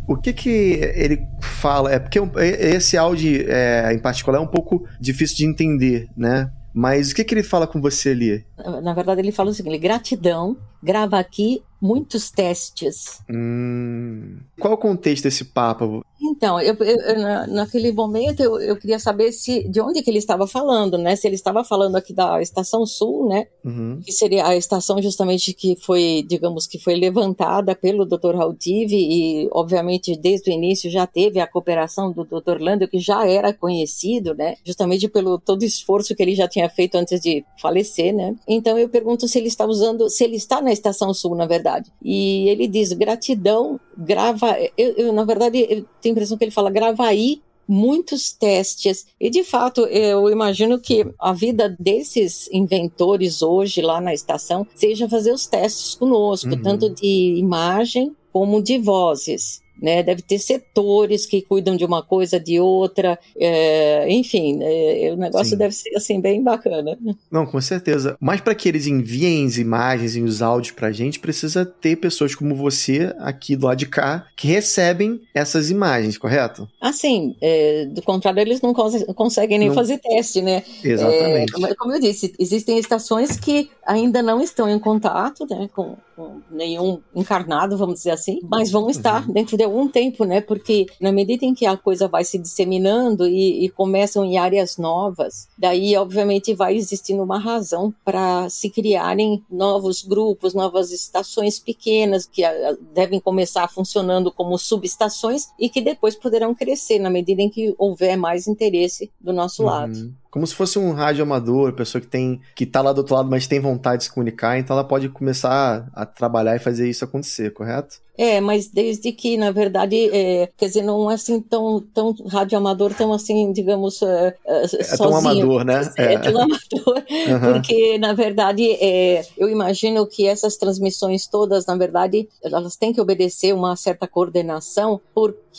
[0.08, 1.92] o que que ele fala?
[1.92, 6.50] É porque esse áudio é, em particular é um pouco difícil de entender, né?
[6.74, 8.44] Mas o que que ele fala com você ali?
[8.82, 13.20] Na verdade, ele fala o seguinte: gratidão, grava aqui muitos testes.
[13.28, 14.38] Hum.
[14.60, 16.04] Qual o contexto desse papo?
[16.22, 20.46] Então, eu, eu, naquele momento eu, eu, queria saber se de onde que ele estava
[20.46, 21.16] falando, né?
[21.16, 23.48] Se ele estava falando aqui da Estação Sul, né?
[23.64, 24.00] Uhum.
[24.04, 28.36] Que seria a estação justamente que foi, digamos, que foi levantada pelo Dr.
[28.36, 32.60] Haltive e, obviamente, desde o início já teve a cooperação do Dr.
[32.60, 34.54] Lando, que já era conhecido, né?
[34.64, 38.36] Justamente pelo todo o esforço que ele já tinha feito antes de falecer, né?
[38.46, 41.71] Então eu pergunto se ele está usando, se ele está na Estação Sul, na verdade.
[42.02, 44.56] E ele diz gratidão, grava.
[44.76, 49.06] Eu, eu na verdade, eu tenho a impressão que ele fala grava aí muitos testes.
[49.20, 55.08] E de fato, eu imagino que a vida desses inventores hoje lá na estação seja
[55.08, 56.62] fazer os testes conosco, uhum.
[56.62, 60.02] tanto de imagem como de vozes né?
[60.02, 65.50] Deve ter setores que cuidam de uma coisa, de outra, é, enfim, é, o negócio
[65.50, 65.56] Sim.
[65.56, 66.96] deve ser assim bem bacana.
[67.30, 68.16] Não, com certeza.
[68.20, 71.96] Mas para que eles enviem as imagens e os áudios para a gente, precisa ter
[71.96, 76.68] pessoas como você aqui do lado de cá que recebem essas imagens, correto?
[76.80, 79.74] Assim, é, do contrário, eles não cons conseguem nem não...
[79.74, 80.62] fazer teste, né?
[80.84, 81.64] Exatamente.
[81.64, 86.40] É, como eu disse, existem estações que ainda não estão em contato né, com, com
[86.50, 89.32] nenhum encarnado, vamos dizer assim, mas vão estar uhum.
[89.32, 90.40] dentro de algum tempo, né?
[90.40, 94.76] Porque na medida em que a coisa vai se disseminando e, e começam em áreas
[94.76, 102.26] novas, daí obviamente vai existindo uma razão para se criarem novos grupos, novas estações pequenas
[102.26, 107.48] que ah, devem começar funcionando como subestações e que depois poderão crescer na medida em
[107.48, 109.68] que houver mais interesse do nosso uhum.
[109.68, 110.21] lado.
[110.32, 113.28] Como se fosse um rádio amador, pessoa que tem que tá lá do outro lado,
[113.28, 117.04] mas tem vontade de se comunicar, então ela pode começar a trabalhar e fazer isso
[117.04, 118.00] acontecer, correto?
[118.16, 122.94] É, mas desde que, na verdade, é, quer dizer, não é assim tão, tão radioamador,
[122.94, 125.90] tão assim, digamos, é, é, é tão amador, né?
[125.98, 127.52] É, é tão amador, uhum.
[127.52, 133.00] porque, na verdade, é, eu imagino que essas transmissões todas, na verdade, elas têm que
[133.00, 135.51] obedecer uma certa coordenação, porque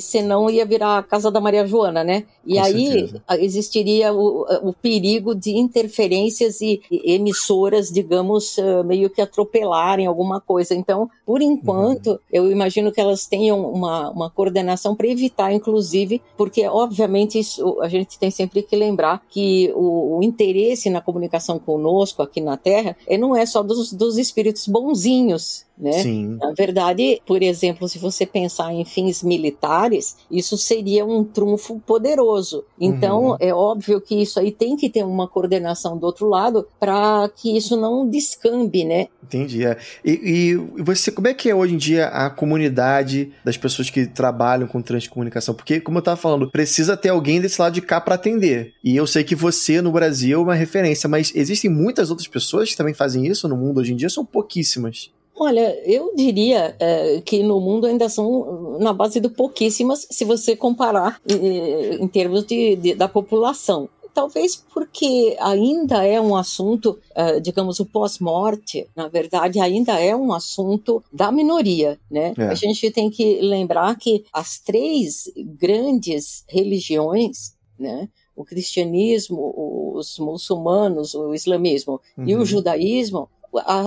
[0.00, 2.24] senão ia virar a casa da Maria Joana, né?
[2.46, 3.22] E Com aí certeza.
[3.38, 10.74] existiria o, o, perigo de interferências e, emissoras, digamos, eh, meio que atropelarem alguma coisa.
[10.74, 16.22] Então, por enquanto, Portanto, eu imagino que elas tenham uma, uma coordenação para evitar, inclusive,
[16.36, 21.58] porque, obviamente, isso, a gente tem sempre que lembrar que o, o, interesse na comunicação
[21.58, 25.92] conosco aqui na Terra é, não é só dos, dos espíritos bonzinhos, né?
[25.92, 26.38] Sim.
[26.40, 32.64] Na verdade, por exemplo, se você pensar em fins militares, isso seria um trunfo poderoso.
[32.80, 33.36] Então, uhum.
[33.38, 37.56] é óbvio que isso aí tem que ter uma coordenação do outro lado para que
[37.56, 39.08] isso não descambe, né?
[39.22, 39.66] Entendi.
[39.66, 39.76] É.
[40.04, 44.06] E, e, você, como é que é hoje em dia a comunidade das pessoas que
[44.06, 45.54] trabalham com transcomunicação?
[45.54, 48.74] Porque, como eu estava falando, precisa ter alguém desse lado de cá para atender.
[48.82, 52.70] E eu sei que você no Brasil é uma referência, mas existem muitas outras pessoas
[52.70, 55.10] que também fazem isso no mundo hoje em dia, são pouquíssimas.
[55.38, 60.56] Olha, eu diria é, que no mundo ainda são na base de pouquíssimas, se você
[60.56, 63.88] comparar em, em termos de, de, da população.
[64.14, 70.32] Talvez porque ainda é um assunto, uh, digamos, o pós-morte, na verdade, ainda é um
[70.32, 72.32] assunto da minoria, né?
[72.38, 72.44] É.
[72.44, 78.08] A gente tem que lembrar que as três grandes religiões, né?
[78.34, 79.52] O cristianismo,
[79.94, 82.24] os muçulmanos, o islamismo uhum.
[82.26, 82.44] e o uhum.
[82.46, 83.28] judaísmo,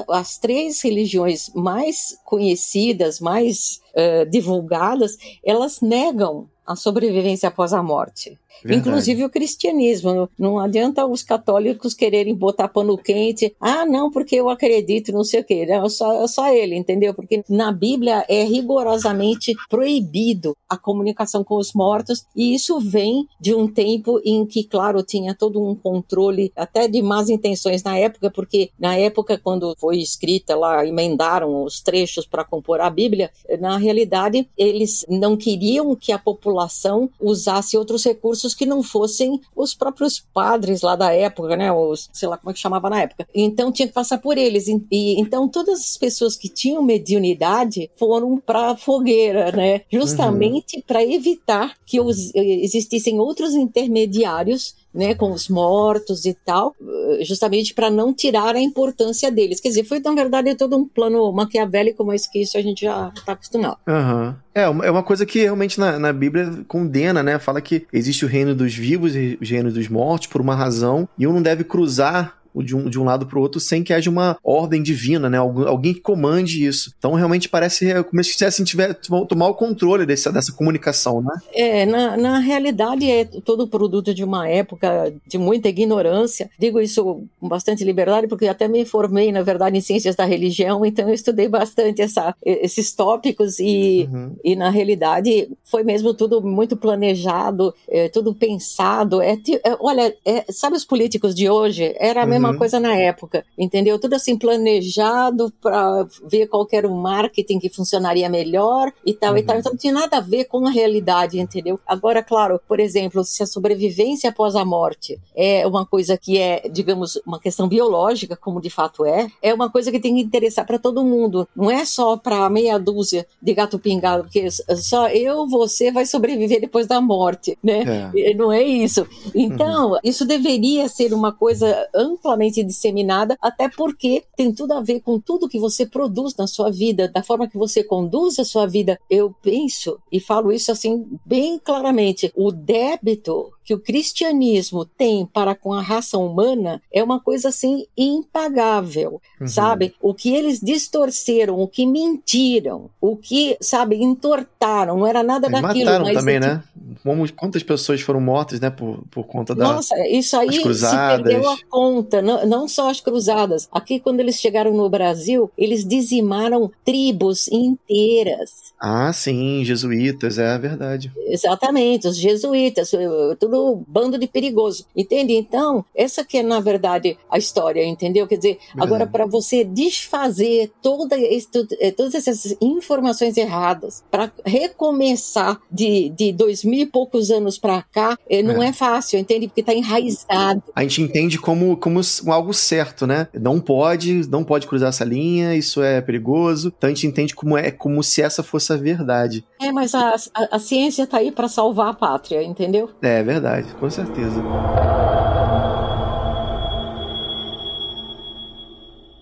[0.08, 8.38] as três religiões mais conhecidas, mais uh, divulgadas, elas negam a sobrevivência após a morte.
[8.64, 8.90] Verdade.
[8.90, 10.30] Inclusive o cristianismo.
[10.38, 13.56] Não adianta os católicos quererem botar pano quente.
[13.60, 15.66] Ah, não, porque eu acredito, não sei o quê.
[15.66, 17.14] Não, só, só ele, entendeu?
[17.14, 22.26] Porque na Bíblia é rigorosamente proibido a comunicação com os mortos.
[22.36, 27.02] E isso vem de um tempo em que, claro, tinha todo um controle, até de
[27.02, 32.44] más intenções na época, porque na época, quando foi escrita lá, emendaram os trechos para
[32.44, 38.65] compor a Bíblia, na realidade, eles não queriam que a população usasse outros recursos que
[38.65, 41.71] não fossem os próprios padres lá da época, né?
[41.71, 43.28] Os, sei lá como é que chamava na época.
[43.34, 44.67] Então tinha que passar por eles.
[44.67, 49.82] E, e então todas as pessoas que tinham mediunidade foram para a fogueira, né?
[49.91, 50.84] Justamente uhum.
[50.86, 56.75] para evitar que os, existissem outros intermediários né, com os mortos e tal,
[57.21, 59.60] justamente para não tirar a importância deles.
[59.60, 63.12] Quer dizer, foi na verdade todo um plano maquiavélico, mas que isso a gente já
[63.15, 63.78] está acostumado.
[63.88, 64.34] Uhum.
[64.54, 67.38] É, é uma coisa que realmente na, na Bíblia condena, né?
[67.39, 71.08] Fala que existe o reino dos vivos e o reino dos mortos por uma razão,
[71.17, 73.94] e um não deve cruzar de um, de um lado para o outro sem que
[73.94, 75.38] haja uma ordem divina, né?
[75.38, 76.94] alguém que comande isso.
[76.98, 78.94] Então realmente parece é, como se assim, tiver
[79.28, 81.34] tomar o controle dessa, dessa comunicação, né?
[81.54, 86.50] É, na, na realidade é todo produto de uma época de muita ignorância.
[86.58, 90.86] Digo isso com bastante liberdade porque até me formei, na verdade, em ciências da religião,
[90.86, 94.36] então eu estudei bastante essa, esses tópicos e, uhum.
[94.44, 99.22] e na realidade foi mesmo tudo muito planejado, é, tudo pensado.
[99.22, 101.94] É, é olha, é, sabe os políticos de hoje?
[102.00, 102.58] Era a mesma mesma uhum.
[102.58, 103.99] coisa na época, entendeu?
[103.99, 109.43] Tudo assim planejado para ver qual era o marketing que funcionaria melhor e tal e
[109.43, 109.56] tal.
[109.56, 109.60] Uhum.
[109.60, 111.80] Então não tinha nada a ver com a realidade, entendeu?
[111.86, 116.67] Agora, claro, por exemplo, se a sobrevivência após a morte é uma coisa que é,
[116.71, 120.65] digamos, uma questão biológica, como de fato é, é uma coisa que tem que interessar
[120.65, 121.47] para todo mundo.
[121.56, 126.62] Não é só para meia dúzia de gato pingado, porque só eu, você vai sobreviver
[126.62, 128.12] depois da morte, né?
[128.15, 128.34] É.
[128.34, 129.08] Não é isso.
[129.34, 129.97] Então, uhum.
[130.04, 135.20] isso deveria ser uma coisa ampla amplamente disseminada, até porque tem tudo a ver com
[135.20, 139.00] tudo que você produz na sua vida, da forma que você conduz a sua vida.
[139.10, 145.54] Eu penso e falo isso assim bem claramente: o débito que o cristianismo tem para
[145.54, 149.48] com a raça humana é uma coisa assim impagável, uhum.
[149.48, 149.94] sabe?
[150.02, 155.62] O que eles distorceram, o que mentiram, o que, sabe, entortaram, não era nada eles
[155.62, 155.86] daquilo.
[155.86, 156.63] Mataram mas também, né?
[157.04, 159.65] Como, quantas pessoas foram mortas, né, por, por conta da.
[159.65, 163.68] Nossa, isso aí se perdeu a conta não, não só as cruzadas.
[163.72, 168.70] Aqui, quando eles chegaram no Brasil, eles dizimaram tribos inteiras.
[168.80, 171.12] Ah, sim, jesuítas, é verdade.
[171.28, 172.92] Exatamente, os jesuítas,
[173.38, 175.34] tudo bando de perigoso, entende?
[175.34, 178.26] Então, essa que é, na verdade, a história, entendeu?
[178.26, 178.82] Quer dizer, verdade.
[178.82, 186.64] agora, para você desfazer toda, eh, todas essas informações erradas, para recomeçar de, de dois
[186.64, 188.70] mil e poucos anos para cá, eh, não é.
[188.70, 189.48] é fácil, entende?
[189.48, 190.64] Porque está enraizado.
[190.74, 193.28] A gente entende como, como algo certo, né?
[193.34, 196.74] Não pode, não pode cruzar essa linha, isso é perigoso.
[196.76, 199.45] Então a gente entende como é como se essa fosse a verdade.
[199.62, 202.89] É, mas a, a, a ciência está aí para salvar a pátria, entendeu?
[203.02, 204.41] É, é verdade, com certeza.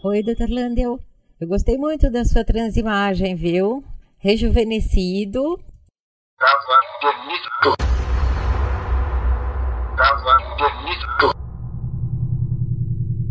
[0.04, 0.50] Oi, Dr.
[0.50, 1.00] Landel.
[1.40, 3.84] Eu gostei muito da sua transimagem, viu?
[4.18, 5.60] Rejuvenescido.
[6.40, 7.76] Tava bonito.
[9.98, 11.47] Tava bonito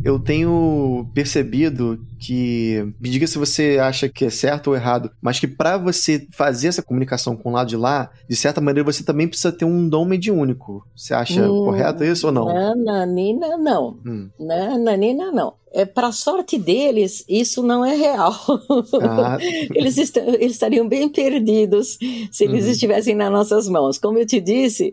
[0.06, 5.40] eu tenho percebido que, me diga se você acha que é certo ou errado, mas
[5.40, 9.02] que para você fazer essa comunicação com o lado de lá, de certa maneira você
[9.02, 10.86] também precisa ter um dom mediúnico.
[10.94, 12.46] Você acha hum, correto isso ou não?
[12.46, 13.98] Nananina, não.
[14.06, 14.30] Hum.
[14.38, 15.54] Nananina, não.
[15.72, 18.32] É, para sorte deles, isso não é real.
[19.02, 19.38] Ah.
[19.74, 21.98] eles, eles estariam bem perdidos
[22.30, 22.70] se eles uhum.
[22.70, 23.98] estivessem nas nossas mãos.
[23.98, 24.92] Como eu te disse,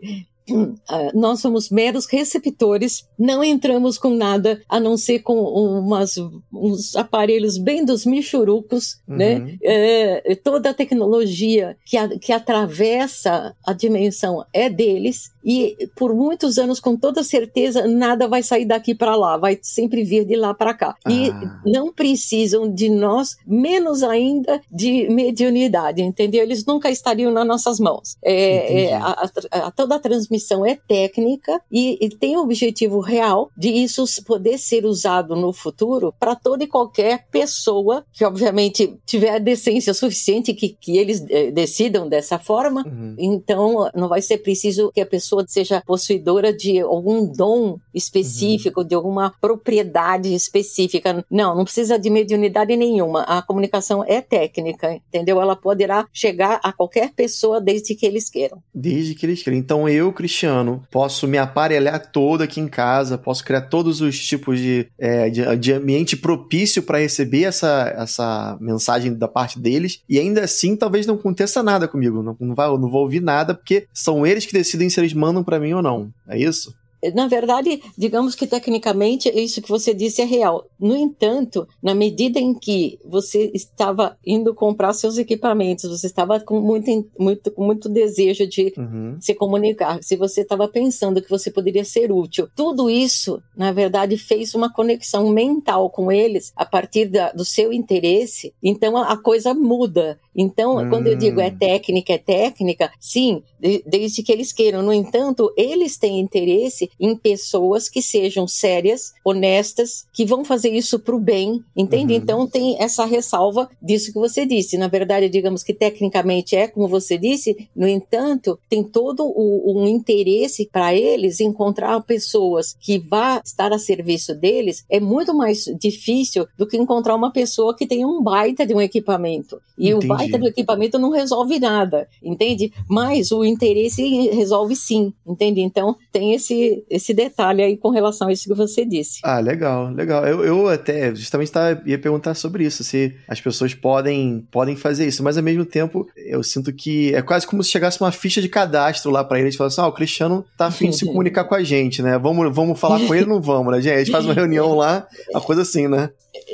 [1.14, 6.16] nós somos meros receptores, não entramos com nada a não ser com umas,
[6.52, 9.16] uns aparelhos bem dos michurucos, uhum.
[9.16, 9.58] né?
[9.62, 16.58] É, toda a tecnologia que, a, que atravessa a dimensão é deles e por muitos
[16.58, 20.54] anos, com toda certeza, nada vai sair daqui para lá, vai sempre vir de lá
[20.54, 20.96] para cá.
[21.04, 21.12] Ah.
[21.12, 21.30] E
[21.70, 26.42] não precisam de nós, menos ainda de mediunidade, entendeu?
[26.42, 28.16] Eles nunca estariam nas nossas mãos.
[28.24, 30.33] É, é a, a, toda a transmissão
[30.66, 36.14] é técnica e, e, tem o objetivo real de isso poder ser usado no futuro
[36.18, 41.50] para toda e qualquer pessoa que, obviamente, tiver a decência suficiente que, que eles eh,
[41.50, 42.84] decidam dessa forma.
[42.86, 43.14] Uhum.
[43.18, 48.80] Então, não vai ser preciso que a pessoa pessoa seja possuidora de algum dom específico,
[48.80, 48.86] uhum.
[48.86, 51.24] de alguma propriedade específica.
[51.30, 53.22] Não, não precisa de mediunidade nenhuma.
[53.22, 55.40] A comunicação é técnica, entendeu?
[55.40, 58.62] Ela poderá chegar a qualquer pessoa desde que eles queiram.
[58.74, 59.58] Desde que eles queiram.
[59.58, 64.58] Então eu, Cristiano, posso me aparelhar todo aqui em casa, posso criar todos os tipos
[64.58, 70.18] de, é, de, de ambiente propício para receber essa, essa mensagem da parte deles e
[70.18, 72.22] ainda assim talvez não aconteça nada comigo.
[72.22, 75.44] Não, não, vai, não vou ouvir nada porque são eles que decidem se eles mandam
[75.44, 76.10] para mim ou não.
[76.26, 76.74] É isso?
[77.12, 80.66] Na verdade, digamos que tecnicamente isso que você disse é real.
[80.78, 86.60] No entanto, na medida em que você estava indo comprar seus equipamentos, você estava com
[86.60, 89.16] muito, muito, muito desejo de uhum.
[89.20, 94.16] se comunicar, se você estava pensando que você poderia ser útil, tudo isso, na verdade,
[94.16, 98.54] fez uma conexão mental com eles a partir da, do seu interesse.
[98.62, 100.18] Então a, a coisa muda.
[100.36, 100.88] Então, hum.
[100.88, 101.56] quando eu digo é hum.
[101.58, 104.82] técnica, é técnica, sim, de, desde que eles queiram.
[104.82, 110.98] No entanto, eles têm interesse em pessoas que sejam sérias, honestas, que vão fazer isso
[110.98, 112.14] para o bem, entende?
[112.14, 112.18] Uhum.
[112.18, 114.76] Então, tem essa ressalva disso que você disse.
[114.76, 119.86] Na verdade, digamos que tecnicamente é como você disse, no entanto, tem todo o, um
[119.86, 124.84] interesse para eles encontrar pessoas que vá estar a serviço deles.
[124.90, 128.80] É muito mais difícil do que encontrar uma pessoa que tem um baita de um
[128.80, 129.60] equipamento.
[129.78, 130.06] E Entendi.
[130.06, 132.72] o baita baita do equipamento não resolve nada, entende?
[132.88, 135.60] Mas o interesse resolve sim, entende?
[135.60, 139.20] Então tem esse, esse detalhe aí com relação a isso que você disse.
[139.22, 140.26] Ah, legal, legal.
[140.26, 145.06] Eu, eu até justamente tava, ia perguntar sobre isso, se as pessoas podem, podem fazer
[145.06, 148.40] isso, mas ao mesmo tempo eu sinto que é quase como se chegasse uma ficha
[148.40, 151.44] de cadastro lá para eles e falasse: ah, o Cristiano tá afim de se comunicar
[151.44, 152.18] com a gente, né?
[152.18, 153.94] Vamos, vamos falar com ele ou não vamos, né, gente?
[153.94, 156.10] A gente faz uma reunião lá, uma coisa assim, né?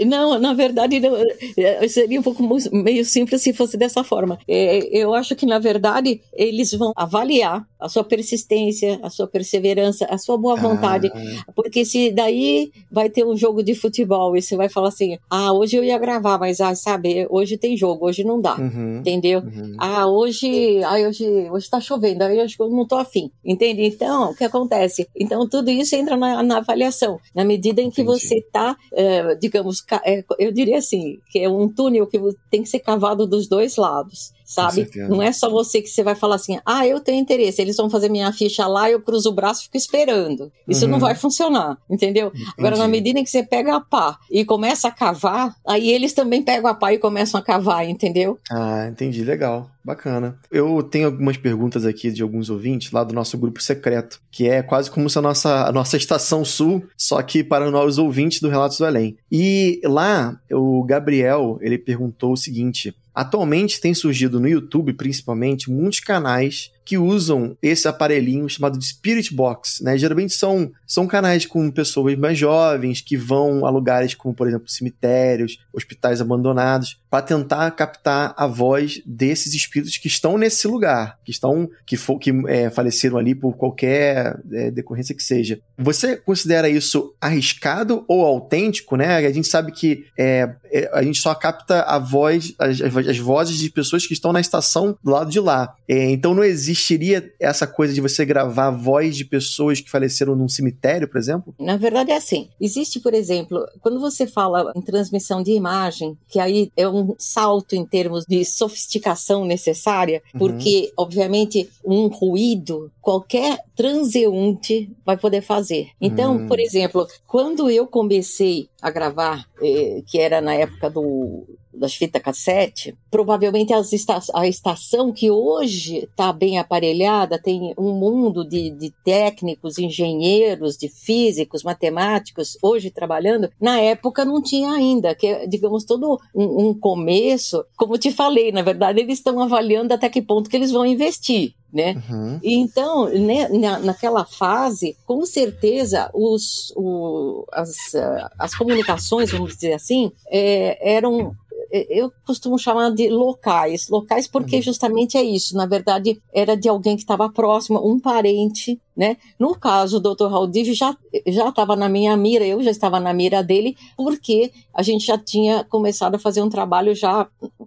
[0.07, 1.17] Não, na verdade, não,
[1.57, 4.39] é, seria um pouco meio simples se fosse dessa forma.
[4.47, 10.05] É, eu acho que, na verdade, eles vão avaliar a sua persistência, a sua perseverança,
[10.07, 11.11] a sua boa vontade.
[11.15, 11.53] Ah.
[11.55, 15.53] Porque se daí vai ter um jogo de futebol e você vai falar assim: ah,
[15.53, 18.57] hoje eu ia gravar, mas ah, sabe, hoje tem jogo, hoje não dá.
[18.57, 19.41] Uhum, entendeu?
[19.41, 19.77] Uhum.
[19.79, 23.31] Ah, hoje, ah, hoje, hoje tá chovendo, aí eu não tô afim.
[23.45, 23.83] Entende?
[23.83, 25.09] Então, o que acontece?
[25.17, 27.19] Então, tudo isso entra na, na avaliação.
[27.35, 28.21] Na medida em que Entendi.
[28.21, 32.19] você tá, é, digamos, é, eu diria assim, que é um túnel que
[32.51, 34.91] tem que ser cavado dos dois lados sabe?
[35.09, 37.89] Não é só você que você vai falar assim, ah, eu tenho interesse, eles vão
[37.89, 40.51] fazer minha ficha lá, eu cruzo o braço e fico esperando.
[40.67, 40.91] Isso uhum.
[40.91, 42.29] não vai funcionar, entendeu?
[42.35, 42.53] Entendi.
[42.59, 46.13] Agora, na medida em que você pega a pá e começa a cavar, aí eles
[46.13, 48.37] também pegam a pá e começam a cavar, entendeu?
[48.51, 50.39] Ah, entendi, legal, Legal, bacana.
[50.51, 54.63] Eu tenho algumas perguntas aqui de alguns ouvintes lá do nosso grupo secreto, que é
[54.63, 58.49] quase como se a nossa, a nossa estação sul, só que para nós ouvintes do
[58.49, 59.17] Relatos do Além.
[59.31, 66.01] E lá, o Gabriel, ele perguntou o seguinte: Atualmente tem surgido no YouTube, principalmente, muitos
[66.01, 69.97] canais que usam esse aparelhinho chamado de Spirit Box, né?
[69.97, 74.69] Geralmente são, são canais com pessoas mais jovens que vão a lugares como, por exemplo,
[74.69, 81.31] cemitérios, hospitais abandonados, para tentar captar a voz desses espíritos que estão nesse lugar, que
[81.31, 85.61] estão que, for, que é, faleceram ali por qualquer é, decorrência que seja.
[85.79, 89.17] Você considera isso arriscado ou autêntico, né?
[89.17, 93.59] A gente sabe que é, é a gente só capta a voz, as, as, vozes
[93.59, 95.75] de pessoas que estão na estação do lado de lá.
[95.89, 99.91] É, então não existe existiria essa coisa de você gravar a voz de pessoas que
[99.91, 101.55] faleceram num cemitério, por exemplo?
[101.59, 102.49] Na verdade é assim.
[102.61, 107.75] Existe, por exemplo, quando você fala em transmissão de imagem, que aí é um salto
[107.77, 110.39] em termos de sofisticação necessária, uhum.
[110.39, 115.89] porque, obviamente, um ruído qualquer transeunte vai poder fazer.
[116.01, 116.47] Então, uhum.
[116.47, 122.23] por exemplo, quando eu comecei a gravar, eh, que era na época do das fitas
[122.23, 128.91] cassete, provavelmente esta a estação que hoje está bem aparelhada tem um mundo de, de,
[129.05, 135.85] técnicos, engenheiros, de físicos, matemáticos, hoje trabalhando, na época não tinha ainda, que é, digamos,
[135.85, 140.51] todo um, um começo, como te falei, na verdade eles estão avaliando até que ponto
[140.51, 142.03] que eles vão investir né?
[142.11, 142.41] Uhum.
[142.43, 147.95] Então, né, na, naquela fase, com certeza, os, o, as,
[148.39, 151.35] as comunicações, vamos dizer assim, é, eram
[151.71, 153.89] eu costumo chamar de locais.
[153.89, 154.63] Locais porque uhum.
[154.63, 155.57] justamente é isso.
[155.57, 159.17] Na verdade, era de alguém que estava próximo, um parente, né?
[159.39, 160.33] No caso do Dr.
[160.33, 160.97] Haldiv já
[161.27, 165.19] já estava na minha mira, eu já estava na mira dele, porque a gente já
[165.19, 167.27] tinha começado a fazer um trabalho já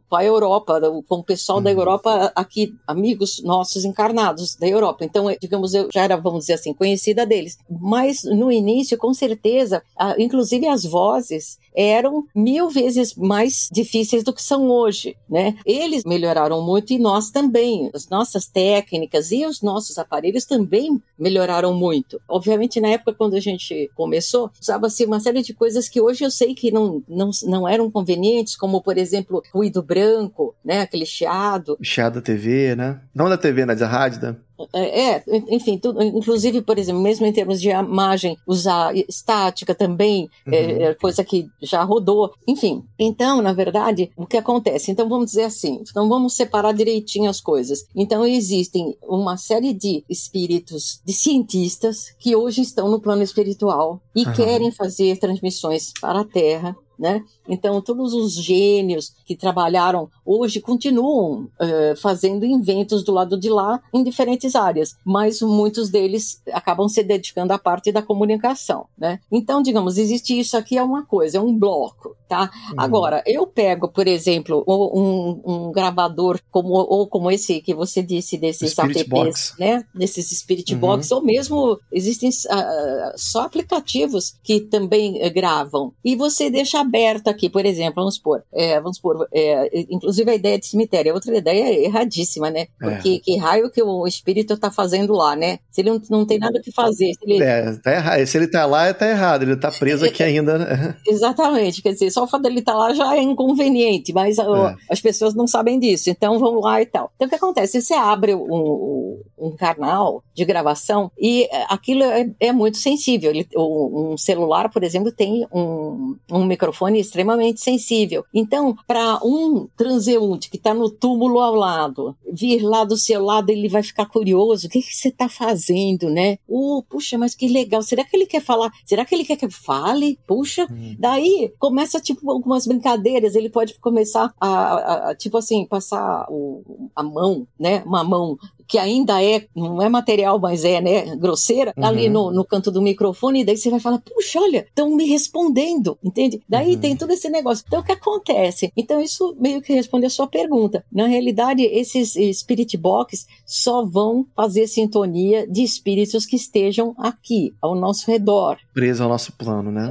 [0.10, 1.64] com a Europa, com o pessoal uhum.
[1.64, 5.04] da Europa aqui, amigos nossos encarnados da Europa.
[5.04, 7.58] Então, digamos, eu já era, vamos dizer assim, conhecida deles.
[7.70, 9.82] Mas no início, com certeza,
[10.18, 13.93] inclusive as vozes eram mil vezes mais difíceis
[14.24, 15.56] do que são hoje, né?
[15.66, 17.90] Eles melhoraram muito e nós também.
[17.94, 22.20] As nossas técnicas e os nossos aparelhos também melhoraram muito.
[22.28, 26.32] Obviamente, na época quando a gente começou, usava-se uma série de coisas que hoje eu
[26.32, 30.82] sei que não, não, não eram convenientes, como, por exemplo, ruído branco, né?
[30.82, 31.78] Aquele chiado.
[31.82, 33.02] Chiado da TV, né?
[33.14, 33.76] Não da TV, né?
[33.76, 34.36] Da rádio, né?
[34.72, 40.30] É, é, enfim, tudo, inclusive, por exemplo, mesmo em termos de imagem, usar estática também,
[40.46, 40.56] é, uhum.
[40.56, 42.84] é, é, coisa que já rodou, enfim.
[42.98, 44.92] Então, na verdade, o que acontece?
[44.92, 47.86] Então, vamos dizer assim, então vamos separar direitinho as coisas.
[47.96, 54.26] Então, existem uma série de espíritos, de cientistas, que hoje estão no plano espiritual e
[54.26, 54.34] uhum.
[54.34, 57.24] querem fazer transmissões para a Terra né?
[57.48, 63.82] Então, todos os gênios que trabalharam hoje continuam uh, fazendo inventos do lado de lá
[63.94, 69.20] em diferentes áreas, mas muitos deles acabam se dedicando à parte da comunicação, né?
[69.32, 72.50] Então, digamos, existe isso aqui é uma coisa, é um bloco, tá?
[72.70, 72.76] Uhum.
[72.78, 78.38] Agora, eu pego, por exemplo, um, um, gravador como ou como esse que você disse
[78.38, 79.56] desses apps, Box.
[79.60, 79.84] né?
[79.94, 80.80] Desses Spirit uhum.
[80.80, 87.28] Box, ou mesmo existem uh, só aplicativos que também uh, gravam e você deixa aberto
[87.28, 91.14] aqui, por exemplo, vamos supor, é, vamos supor, é, inclusive a ideia de cemitério é
[91.14, 92.68] outra ideia erradíssima, né?
[92.80, 93.20] Porque é.
[93.20, 95.60] que raio que o espírito está fazendo lá, né?
[95.72, 97.14] Se ele não, não tem nada que fazer.
[97.14, 97.44] Se ele...
[97.44, 98.26] É, tá errado.
[98.26, 99.44] Se ele está lá, está errado.
[99.44, 100.58] Ele está preso aqui ainda.
[100.58, 100.96] Né?
[101.08, 101.82] Exatamente.
[101.82, 104.44] Quer dizer, só o fato dele estar tá lá já é inconveniente, mas é.
[104.90, 107.12] as pessoas não sabem disso, então vão lá e tal.
[107.16, 107.82] Então o que acontece?
[107.82, 113.32] Você abre um, um canal de gravação e aquilo é, é muito sensível.
[113.32, 118.26] Ele, um celular, por exemplo, tem um, um microfone microfone extremamente sensível.
[118.34, 123.52] Então, para um transeunte que está no túmulo ao lado, vir lá do seu lado,
[123.52, 126.38] ele vai ficar curioso: o que, que você está fazendo, né?
[126.48, 127.82] Oh, puxa, mas que legal.
[127.84, 128.72] Será que ele quer falar?
[128.86, 130.18] Será que ele quer que eu fale?
[130.28, 130.68] Puxa.
[130.70, 130.96] Hum.
[130.98, 133.36] Daí começa, tipo, algumas brincadeiras.
[133.36, 137.84] Ele pode começar a, a, a tipo assim, passar o, a mão, né?
[137.86, 138.38] Uma mão
[138.68, 141.86] que ainda é, não é material, mas é, né, grosseira, uhum.
[141.86, 145.06] ali no, no canto do microfone, e daí você vai falar, puxa, olha, estão me
[145.06, 146.42] respondendo, entende?
[146.48, 146.80] Daí uhum.
[146.80, 147.64] tem todo esse negócio.
[147.68, 148.72] Então, o que acontece?
[148.76, 150.84] Então, isso meio que responde a sua pergunta.
[150.92, 157.76] Na realidade, esses spirit box só vão fazer sintonia de espíritos que estejam aqui, ao
[157.76, 158.58] nosso redor.
[158.74, 159.90] Preso ao nosso plano, né?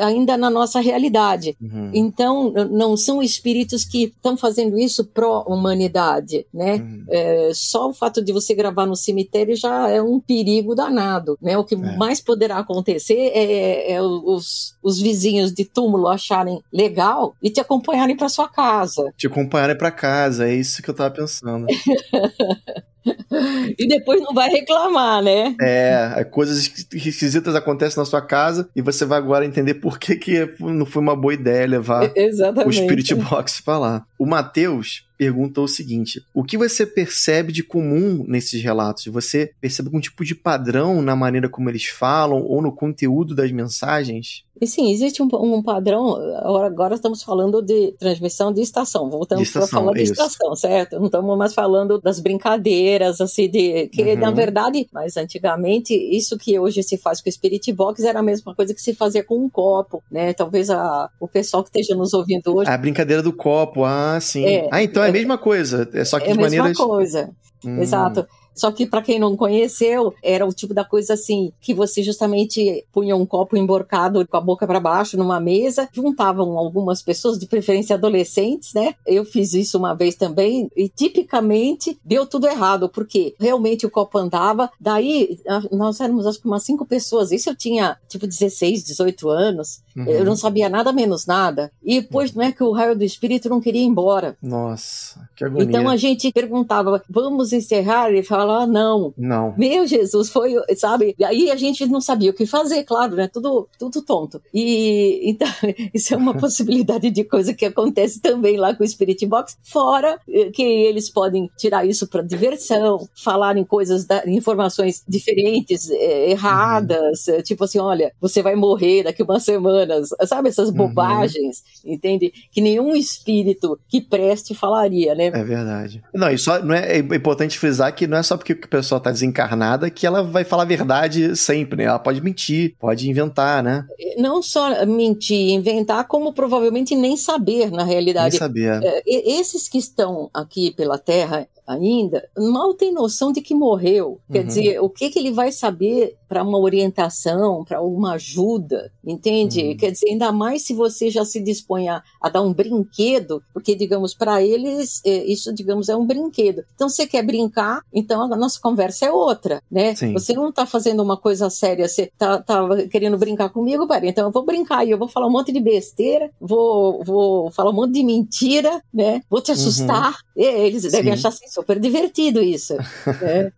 [0.00, 1.56] ainda na nossa realidade.
[1.60, 1.90] Uhum.
[1.92, 6.76] Então, não são espíritos que estão fazendo isso pró-humanidade, né?
[6.76, 7.04] Uhum.
[7.08, 11.36] É, só só o fato de você gravar no cemitério já é um perigo danado,
[11.42, 11.56] né?
[11.58, 11.96] O que É.
[11.96, 18.16] mais poderá acontecer é, é os, os vizinhos de túmulo acharem legal e te acompanharem
[18.16, 19.12] para sua casa.
[19.16, 21.66] Te acompanharem pra casa, é isso que eu tava pensando.
[23.78, 25.56] E depois não vai reclamar, né?
[25.60, 26.58] É, coisas
[26.92, 31.00] esquisitas acontecem na sua casa e você vai agora entender por que, que não foi
[31.00, 32.82] uma boa ideia levar o Exatamente.
[32.82, 34.06] Spirit Box pra lá.
[34.18, 39.06] O Matheus perguntou o seguinte: o que você percebe de comum nesses relatos?
[39.06, 43.52] Você percebe algum tipo de padrão na maneira como eles falam ou no conteúdo das
[43.52, 44.44] mensagens?
[44.60, 46.16] E sim, existe um, um padrão.
[46.64, 49.10] Agora, estamos falando de transmissão de estação.
[49.10, 50.12] Voltamos para falar de isso.
[50.12, 50.98] estação, certo?
[50.98, 53.88] Não estamos mais falando das brincadeiras, assim, de.
[53.88, 54.18] Que, Uhum.
[54.18, 58.22] na verdade, mas antigamente, isso que hoje se faz com o Spirit Box era a
[58.22, 60.32] mesma coisa que se fazia com um copo, né?
[60.32, 62.68] Talvez a, o pessoal que esteja nos ouvindo hoje.
[62.70, 64.44] A brincadeira do copo, ah, sim.
[64.44, 66.58] É, ah, então é a é- mesma coisa, é só que é a de mesma
[66.58, 66.76] maneiras.
[66.78, 67.30] coisa.
[67.64, 68.26] Hum, Exato.
[68.54, 72.84] Só que para quem não conheceu, era o tipo da coisa assim, que você justamente
[72.92, 77.46] punha um copo emborcado com a boca para baixo numa mesa, juntavam algumas pessoas, de
[77.46, 78.94] preferência adolescentes, né?
[79.06, 84.18] Eu fiz isso uma vez também e tipicamente deu tudo errado, porque realmente o copo
[84.18, 85.38] andava, daí
[85.70, 90.06] nós éramos acho que umas cinco pessoas, isso eu tinha tipo 16, 18 anos, uhum.
[90.06, 93.48] eu não sabia nada menos nada, e depois não é que o raio do espírito
[93.48, 94.36] não queria ir embora.
[94.42, 95.64] Nossa, que agonia.
[95.64, 98.10] Então a gente perguntava, vamos encerrar?
[98.10, 99.12] Ele falava, ah, não.
[99.16, 99.54] Não.
[99.56, 101.14] Meu Jesus, foi, sabe?
[101.18, 103.28] E aí a gente não sabia o que fazer, claro, né?
[103.28, 104.40] Tudo, tudo tonto.
[104.52, 105.48] E então,
[105.94, 110.18] isso é uma possibilidade de coisa que acontece também lá com o Spirit Box, fora
[110.28, 117.28] eh, que eles podem tirar isso para diversão, falarem coisas, da- informações diferentes, eh, erradas,
[117.28, 120.48] eh, tipo assim, olha, você vai morrer daqui umas semanas, sabe?
[120.48, 120.74] Essas Uhum.
[120.74, 122.32] bobagens, entende?
[122.52, 125.26] Que nenhum espírito que preste falaria, né?
[125.26, 126.02] É verdade.
[126.14, 129.00] Não, e só não é, é importante frisar que não é só porque a pessoa
[129.00, 131.84] tá desencarnada que ela vai falar a verdade sempre, né?
[131.84, 133.84] Ela pode mentir, pode inventar, né?
[134.18, 138.36] não só mentir, inventar, como provavelmente nem saber na Nem realidade.
[138.36, 138.82] saber.
[138.82, 144.18] É, e- esses que estão aqui pela Terra ainda mal têm noção de que morreu.
[144.30, 144.46] Quer Uhum.
[144.46, 149.62] dizer, o que, que ele vai saber para uma orientação, para alguma ajuda, entende?
[149.62, 149.76] Uhum.
[149.76, 153.74] Quer dizer, ainda mais se você já se dispõe a, a dar um brinquedo, porque,
[153.74, 156.62] digamos, para eles, é, isso, digamos, é um brinquedo.
[156.74, 159.94] Então, você quer brincar, então a nossa conversa é outra, né?
[159.94, 160.12] Sim.
[160.14, 164.24] Você não está fazendo uma coisa séria, você tá, tá querendo brincar comigo, pera, então
[164.26, 167.74] eu vou brincar e eu vou falar um monte de besteira, vou, vou falar um
[167.74, 169.20] monte de mentira, né?
[169.28, 170.16] Vou te assustar.
[170.36, 171.04] E eles devem Uhum.
[171.04, 171.10] Sim.
[171.12, 172.76] achar assim, super divertido isso.
[172.76, 173.52] né?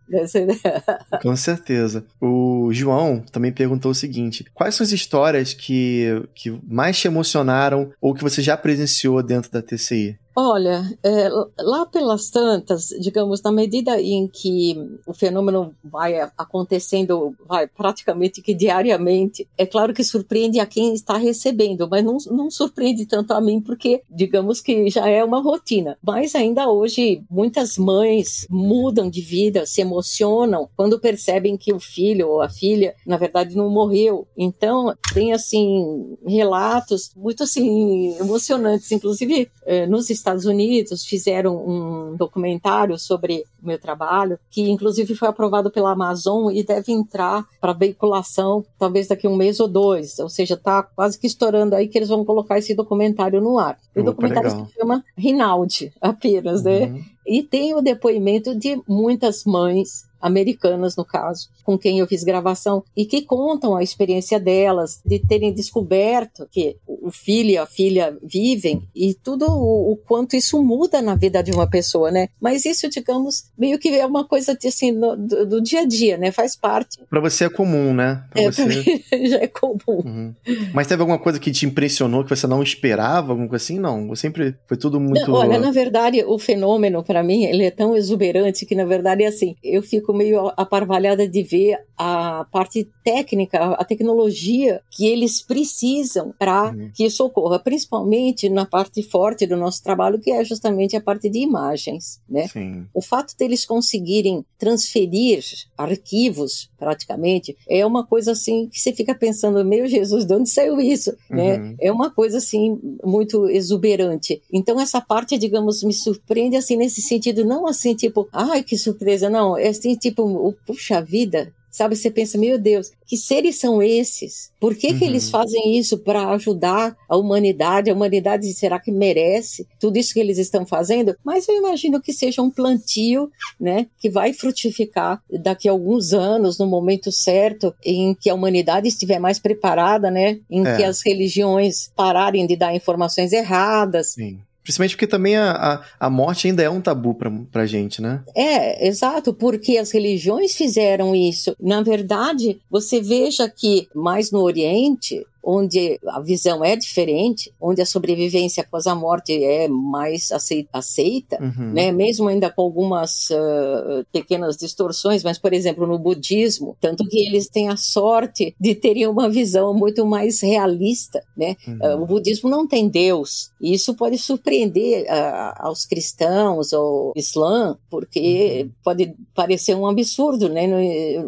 [1.23, 2.05] Com certeza.
[2.21, 7.91] O João também perguntou o seguinte: quais são as histórias que, que mais te emocionaram
[8.01, 10.19] ou que você já presenciou dentro da TCI?
[10.37, 11.29] Olha, é,
[11.61, 14.77] lá pelas tantas, digamos, na medida em que
[15.07, 21.17] o fenômeno vai acontecendo, vai praticamente que diariamente, é claro que surpreende a quem está
[21.17, 25.97] recebendo, mas não, não surpreende tanto a mim, porque, digamos que já é uma rotina.
[26.03, 32.29] Mas ainda hoje, muitas mães mudam de vida, se emocionam quando percebem que o filho
[32.29, 34.27] ou a filha, na verdade, não morreu.
[34.37, 42.99] Então, tem, assim, relatos muito, assim, emocionantes, inclusive eh, nos Estados Unidos fizeram um documentário
[42.99, 48.65] sobre o meu trabalho, que inclusive foi aprovado pela Amazon e deve entrar para veiculação
[48.79, 51.99] talvez daqui a um mês ou dois, ou seja, está quase que estourando aí que
[51.99, 53.79] eles vão colocar esse documentário no ar.
[53.95, 54.67] O Opa, documentário legal.
[54.67, 56.87] se chama Rinaldi, apenas, né?
[56.87, 57.03] Uhum.
[57.27, 62.85] E tem o depoimento de muitas mães americanas, no caso, com quem eu fiz gravação,
[62.97, 68.17] e que contam a experiência delas, de terem descoberto que o filho e a filha
[68.23, 72.29] vivem, e tudo o, o quanto isso muda na vida de uma pessoa, né?
[72.41, 75.85] Mas isso, digamos, meio que é uma coisa de, assim, no- do, do dia a
[75.87, 76.31] dia, né?
[76.31, 76.99] Faz parte.
[77.09, 78.23] Pra você é comum, né?
[78.31, 79.03] Pra É, você.
[79.29, 79.79] já é comum.
[80.05, 80.35] Uhum.
[80.73, 83.79] Mas teve alguma coisa que te impressionou que você não esperava, alguma coisa assim?
[83.79, 84.15] Não.
[84.15, 85.31] Sempre foi tudo muito.
[85.31, 89.23] Não, olha, na verdade, o fenômeno, para mim, ele é tão exuberante que, na verdade,
[89.23, 91.54] é assim, eu fico meio aparvalhada de ver
[91.97, 96.91] a parte técnica, a tecnologia que eles precisam para Uhum.
[96.95, 101.29] que isso ocorra, principalmente na parte forte do nosso trabalho, que é justamente a parte
[101.29, 102.49] de imagens, né?
[102.49, 102.87] Sim.
[102.93, 105.45] O fato deles conseguirem transferir
[105.77, 110.81] arquivos, praticamente, é uma coisa assim que você fica pensando, meu Jesus, de onde saiu
[110.81, 111.15] isso?
[111.31, 111.59] Né?
[111.59, 111.77] Uhum.
[111.81, 114.43] É uma coisa assim muito exuberante.
[114.53, 119.31] Então essa parte, digamos, me surpreende assim nesse sentido, não assim tipo, ai que surpresa,
[119.31, 121.44] não, é assim tipo, puxa vida,
[121.75, 121.97] sabe?
[121.97, 124.53] Você pensa, meu Deus, que seres são esses?
[124.61, 124.99] Por que, uhum.
[124.99, 127.91] que eles fazem isso para ajudar a humanidade?
[127.91, 131.17] A humanidade será que merece tudo isso que eles estão fazendo?
[131.25, 136.59] Mas eu imagino que seja um plantio, né, que vai frutificar daqui a alguns anos,
[136.59, 140.77] no momento certo, em que a humanidade estiver mais preparada, né, em é.
[140.77, 144.13] que as religiões pararem de dar informações erradas.
[144.13, 145.53] Sim Principalmente porque também a,
[146.01, 148.23] a, a, morte ainda é um tabu pra, pra gente, né?
[148.35, 151.55] É, exato, porque as religiões fizeram isso.
[151.61, 157.87] Na verdade, você veja que mais no Oriente, onde a visão é diferente, onde a
[157.87, 160.31] sobrevivência após a morte é mais
[160.73, 161.73] aceita, uhum.
[161.73, 161.93] né?
[161.93, 167.49] mesmo ainda com algumas uh, pequenas distorções, mas, por exemplo, no budismo, tanto que eles
[167.49, 171.23] têm a sorte de terem uma visão muito mais realista.
[171.37, 171.57] Né?
[171.69, 171.79] Uhum.
[171.83, 177.77] Uh, o budismo não tem Deus, e isso pode surpreender uh, aos cristãos ou Islã,
[177.91, 178.71] porque uhum.
[178.83, 180.65] pode parecer um absurdo, né?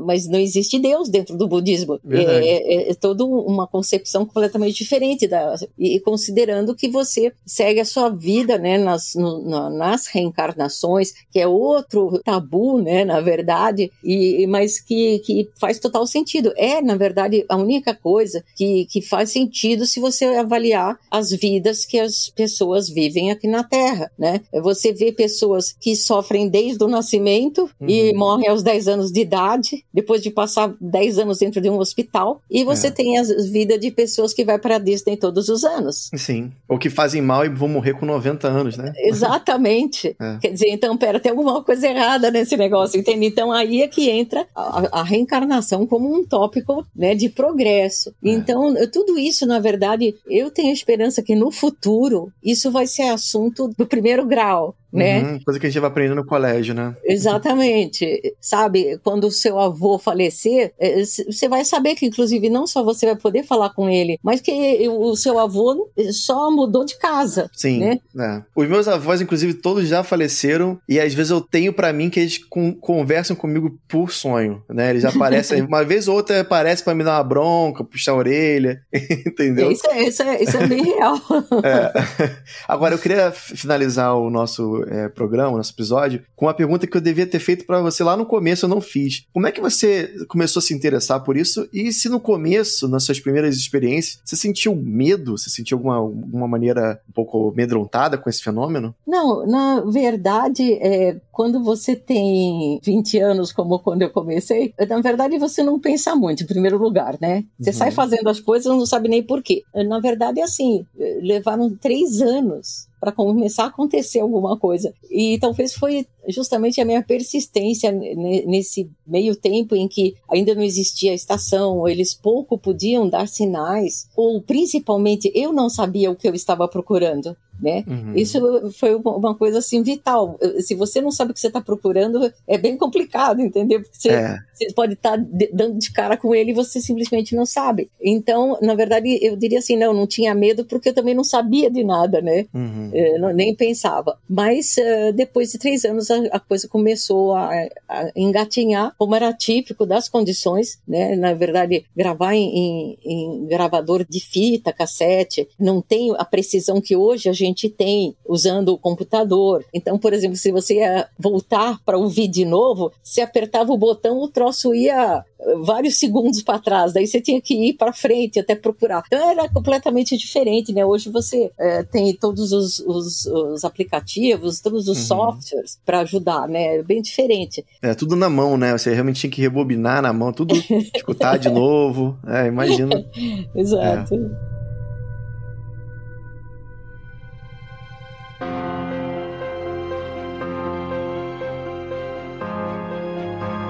[0.04, 2.00] mas não existe Deus dentro do budismo.
[2.10, 7.80] É, é, é toda uma concepção concepção completamente diferente da e considerando que você segue
[7.80, 13.90] a sua vida, né, nas, no, nas reencarnações, que é outro tabu, né, na verdade,
[14.02, 16.52] e mas que, que faz total sentido.
[16.56, 21.84] É, na verdade, a única coisa que, que faz sentido se você avaliar as vidas
[21.84, 24.40] que as pessoas vivem aqui na Terra, né?
[24.62, 27.88] Você vê pessoas que sofrem desde o nascimento uhum.
[27.88, 31.78] e morrem aos 10 anos de idade, depois de passar 10 anos dentro de um
[31.78, 32.90] hospital, e você é.
[32.90, 36.10] tem as vidas de pessoas que vai para Disney todos os anos.
[36.14, 36.52] Sim.
[36.68, 38.92] Ou que fazem mal e vão morrer com 90 anos, né?
[39.00, 40.14] Exatamente.
[40.20, 40.38] é.
[40.40, 43.26] Quer dizer, então, pera, tem alguma coisa errada nesse negócio, entende?
[43.26, 48.10] Então aí é que entra a, a reencarnação como um tópico, né, de progresso.
[48.22, 48.30] É.
[48.30, 53.68] Então, tudo isso, na verdade, eu tenho esperança que no futuro isso vai ser assunto
[53.76, 55.22] do primeiro grau né?
[55.22, 56.94] Uhum, coisa que a gente vai aprendendo no colégio, né?
[57.04, 58.34] Exatamente.
[58.40, 63.06] Sabe, quando o seu avô falecer, é, você vai saber que, inclusive, não só você
[63.06, 67.50] vai poder falar com ele, mas que o seu avô só mudou de casa.
[67.52, 67.80] Sim.
[67.80, 68.00] Né?
[68.18, 68.42] É.
[68.54, 72.20] Os meus avós, inclusive, todos já faleceram e às vezes eu tenho para mim que
[72.20, 72.38] eles
[72.80, 74.90] conversam comigo por sonho, né?
[74.90, 78.80] Eles aparecem, uma vez ou outra aparece para me dar uma bronca, puxar a orelha,
[79.26, 79.70] entendeu?
[79.70, 81.16] Isso é, isso é, isso é bem real.
[81.64, 81.92] É.
[82.68, 87.00] Agora, eu queria finalizar o nosso é, programa, nosso episódio, com uma pergunta que eu
[87.00, 89.26] devia ter feito para você lá no começo, eu não fiz.
[89.32, 91.68] Como é que você começou a se interessar por isso?
[91.72, 95.36] E se no começo, nas suas primeiras experiências, você sentiu medo?
[95.36, 98.94] Você sentiu alguma, alguma maneira um pouco amedrontada com esse fenômeno?
[99.06, 105.38] Não, na verdade, é, quando você tem 20 anos, como quando eu comecei, na verdade
[105.38, 107.44] você não pensa muito, em primeiro lugar, né?
[107.58, 107.76] Você uhum.
[107.76, 109.62] sai fazendo as coisas e não sabe nem por quê.
[109.88, 110.84] Na verdade, é assim,
[111.20, 114.92] levaram três anos para começar a acontecer alguma coisa.
[115.08, 121.14] E talvez foi justamente a minha persistência nesse meio tempo em que ainda não existia
[121.14, 126.66] estação, eles pouco podiam dar sinais, ou principalmente eu não sabia o que eu estava
[126.68, 127.84] procurando né?
[127.86, 128.14] Uhum.
[128.14, 128.38] Isso
[128.72, 130.38] foi uma coisa assim vital.
[130.60, 133.80] Se você não sabe o que você está procurando, é bem complicado, entendeu?
[133.80, 134.38] Porque você, é.
[134.52, 137.90] você pode estar tá dando de cara com ele e você simplesmente não sabe.
[138.00, 141.70] Então, na verdade, eu diria assim, não, não tinha medo porque eu também não sabia
[141.70, 142.46] de nada, né?
[142.52, 142.90] Uhum.
[143.34, 144.18] nem pensava.
[144.28, 147.50] Mas uh, depois de três anos a, coisa começou a,
[147.88, 151.16] a, engatinhar, como era típico das condições, né?
[151.16, 156.96] Na verdade, gravar em, em, em gravador de fita, cassete, não tem a precisão que
[156.96, 159.64] hoje a gente tem usando o computador.
[159.72, 164.18] Então, por exemplo, se você ia voltar para ouvir de novo, se apertava o botão,
[164.18, 165.24] o troço ia
[165.62, 169.02] vários segundos para trás, daí você tinha que ir para frente até procurar.
[169.06, 170.84] Então era completamente diferente, né?
[170.84, 175.04] Hoje você é, tem todos os, os, os, aplicativos, todos os uhum.
[175.04, 176.76] softwares para ajudar, né?
[176.76, 177.64] É bem diferente.
[177.82, 178.76] É tudo na mão, né?
[178.76, 180.54] Você realmente tinha que rebobinar na mão, tudo
[180.94, 182.16] escutar de novo.
[182.26, 183.04] É, imagina.
[183.54, 184.14] Exato.
[184.14, 184.55] É.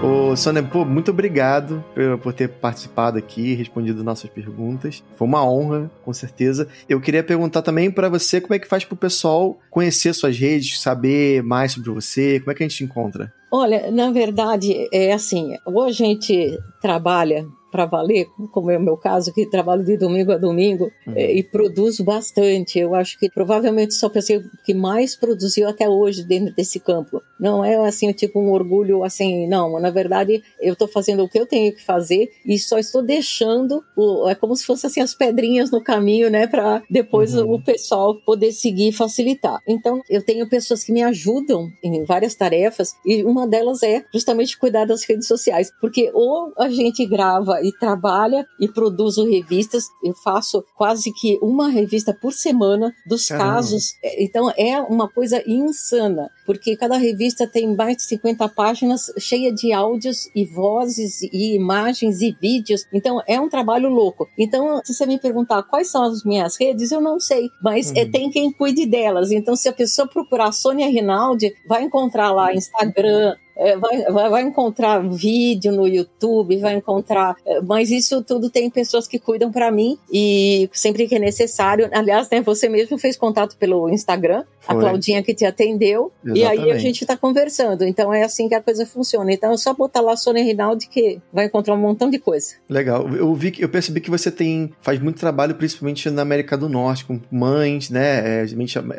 [0.03, 5.03] Ô, Sônia, pô, muito obrigado por, por ter participado aqui, respondido nossas perguntas.
[5.17, 6.69] Foi uma honra, com certeza.
[6.89, 10.81] Eu queria perguntar também para você como é que faz pro pessoal conhecer suas redes,
[10.81, 13.33] saber mais sobre você, como é que a gente te encontra?
[13.51, 17.47] Olha, na verdade, é assim, ou a gente trabalha
[17.77, 21.13] para valer, como é o meu caso, que trabalho de domingo a domingo uhum.
[21.15, 22.79] é, e produzo bastante.
[22.79, 27.23] Eu acho que provavelmente sou a pessoa que mais produziu até hoje dentro desse campo.
[27.39, 29.79] Não é assim, tipo um orgulho assim, não.
[29.79, 33.85] Na verdade, eu estou fazendo o que eu tenho que fazer e só estou deixando,
[33.95, 37.57] o, é como se fossem assim as pedrinhas no caminho, né, para depois uhum.
[37.57, 39.61] o pessoal poder seguir e facilitar.
[39.69, 44.57] Então, eu tenho pessoas que me ajudam em várias tarefas e uma delas é justamente
[44.57, 50.15] cuidar das redes sociais, porque ou a gente grava e trabalha e produzo revistas, eu
[50.15, 53.55] faço quase que uma revista por semana dos Caramba.
[53.55, 53.95] casos.
[54.03, 59.53] É, então, é uma coisa insana, porque cada revista tem mais de 50 páginas cheia
[59.53, 62.87] de áudios e vozes e imagens e vídeos.
[62.93, 64.29] Então, é um trabalho louco.
[64.39, 67.95] Então, se você me perguntar quais são as minhas redes, eu não sei, mas é,
[67.95, 68.01] uhum.
[68.01, 69.33] é, tem quem cuide delas.
[69.33, 73.46] Então, se a pessoa procurar Sônia Rinaldi, vai encontrar lá Instagram, é,
[73.77, 77.37] vai, vai, vai, encontrar vídeo no YouTube, vai encontrar.
[77.47, 81.89] É, mas isso tudo tem pessoas que cuidam para mim e sempre que é necessário.
[81.93, 84.77] Aliás, né, você mesmo fez contato pelo Instagram, Foi.
[84.77, 86.41] a Claudinha que te atendeu, Exatamente.
[86.41, 87.85] e aí a gente está conversando.
[87.85, 89.33] Então é assim que a coisa funciona.
[89.33, 92.55] Então é só botar lá Sônia Rinaldi que vai encontrar um montão de coisa.
[92.69, 93.09] Legal.
[93.09, 96.69] Eu vi que eu percebi que você tem faz muito trabalho, principalmente na América do
[96.69, 98.43] Norte, com mães, né?
[98.43, 98.47] É,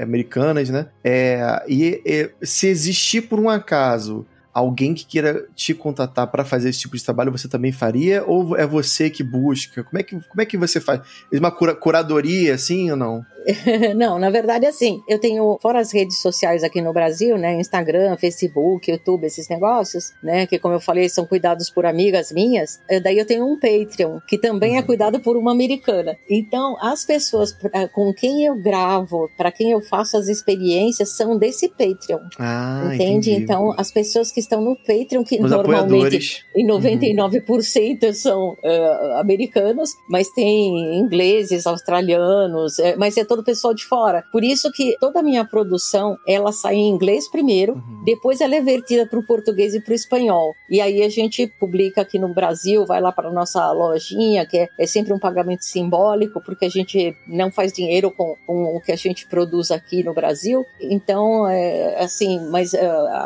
[0.02, 0.88] americanas, né?
[1.04, 4.26] É, e, e se existir por um acaso
[4.58, 8.24] alguém que queira te contatar para fazer esse tipo de trabalho, você também faria?
[8.26, 9.84] Ou é você que busca?
[9.84, 11.02] Como é que, como é que você faz?
[11.32, 13.24] É uma cura, curadoria, assim, ou não?
[13.96, 18.18] não, na verdade, assim, eu tenho, fora as redes sociais aqui no Brasil, né, Instagram,
[18.18, 23.00] Facebook, YouTube, esses negócios, né, que como eu falei, são cuidados por amigas minhas, eh,
[23.00, 24.86] daí eu tenho um Patreon, que também é uhum.
[24.86, 26.18] cuidado por uma americana.
[26.30, 27.56] Então, as pessoas
[27.94, 32.20] com quem eu gravo, para quem eu faço as experiências, são desse Patreon.
[32.40, 33.32] Ah, entende?
[33.32, 33.44] Entendi.
[33.44, 38.14] Então, as pessoas que estão no Patreon, que Os normalmente em 99% uhum.
[38.14, 44.24] são uh, americanos, mas tem ingleses, australianos, é, mas é todo o pessoal de fora.
[44.32, 48.04] Por isso que toda a minha produção, ela sai em inglês primeiro, uhum.
[48.06, 50.54] depois ela é vertida para o português e para o espanhol.
[50.70, 54.70] E aí a gente publica aqui no Brasil, vai lá para nossa lojinha, que é,
[54.80, 58.92] é, sempre um pagamento simbólico, porque a gente não faz dinheiro com, com o que
[58.92, 60.66] a gente produz aqui no Brasil.
[60.82, 62.78] Então, é, assim, mas uh,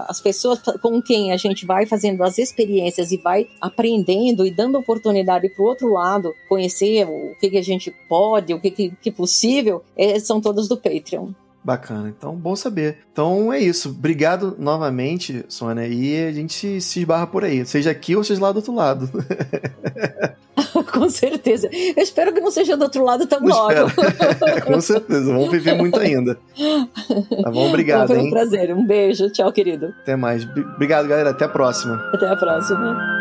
[0.07, 4.77] as pessoas com quem a gente vai fazendo as experiências e vai aprendendo e dando
[4.77, 8.91] oportunidade para o outro lado conhecer o que, que a gente pode, o que, que,
[9.01, 11.29] que é possível, é, são todos do Patreon.
[11.63, 12.97] Bacana, então bom saber.
[13.11, 13.89] Então é isso.
[13.89, 15.85] Obrigado novamente, Sônia.
[15.87, 19.09] E a gente se esbarra por aí, seja aqui ou seja lá do outro lado.
[20.91, 21.69] Com certeza.
[21.71, 23.73] Eu espero que não seja do outro lado tão logo.
[24.65, 26.35] Com certeza, vamos viver muito ainda.
[27.43, 27.69] Tá bom?
[27.69, 28.07] Obrigado.
[28.07, 28.29] Foi um hein?
[28.31, 28.73] prazer.
[28.75, 29.29] Um beijo.
[29.29, 29.93] Tchau, querido.
[30.01, 30.43] Até mais.
[30.75, 31.29] Obrigado, galera.
[31.29, 31.95] Até a próxima.
[32.13, 33.20] Até a próxima.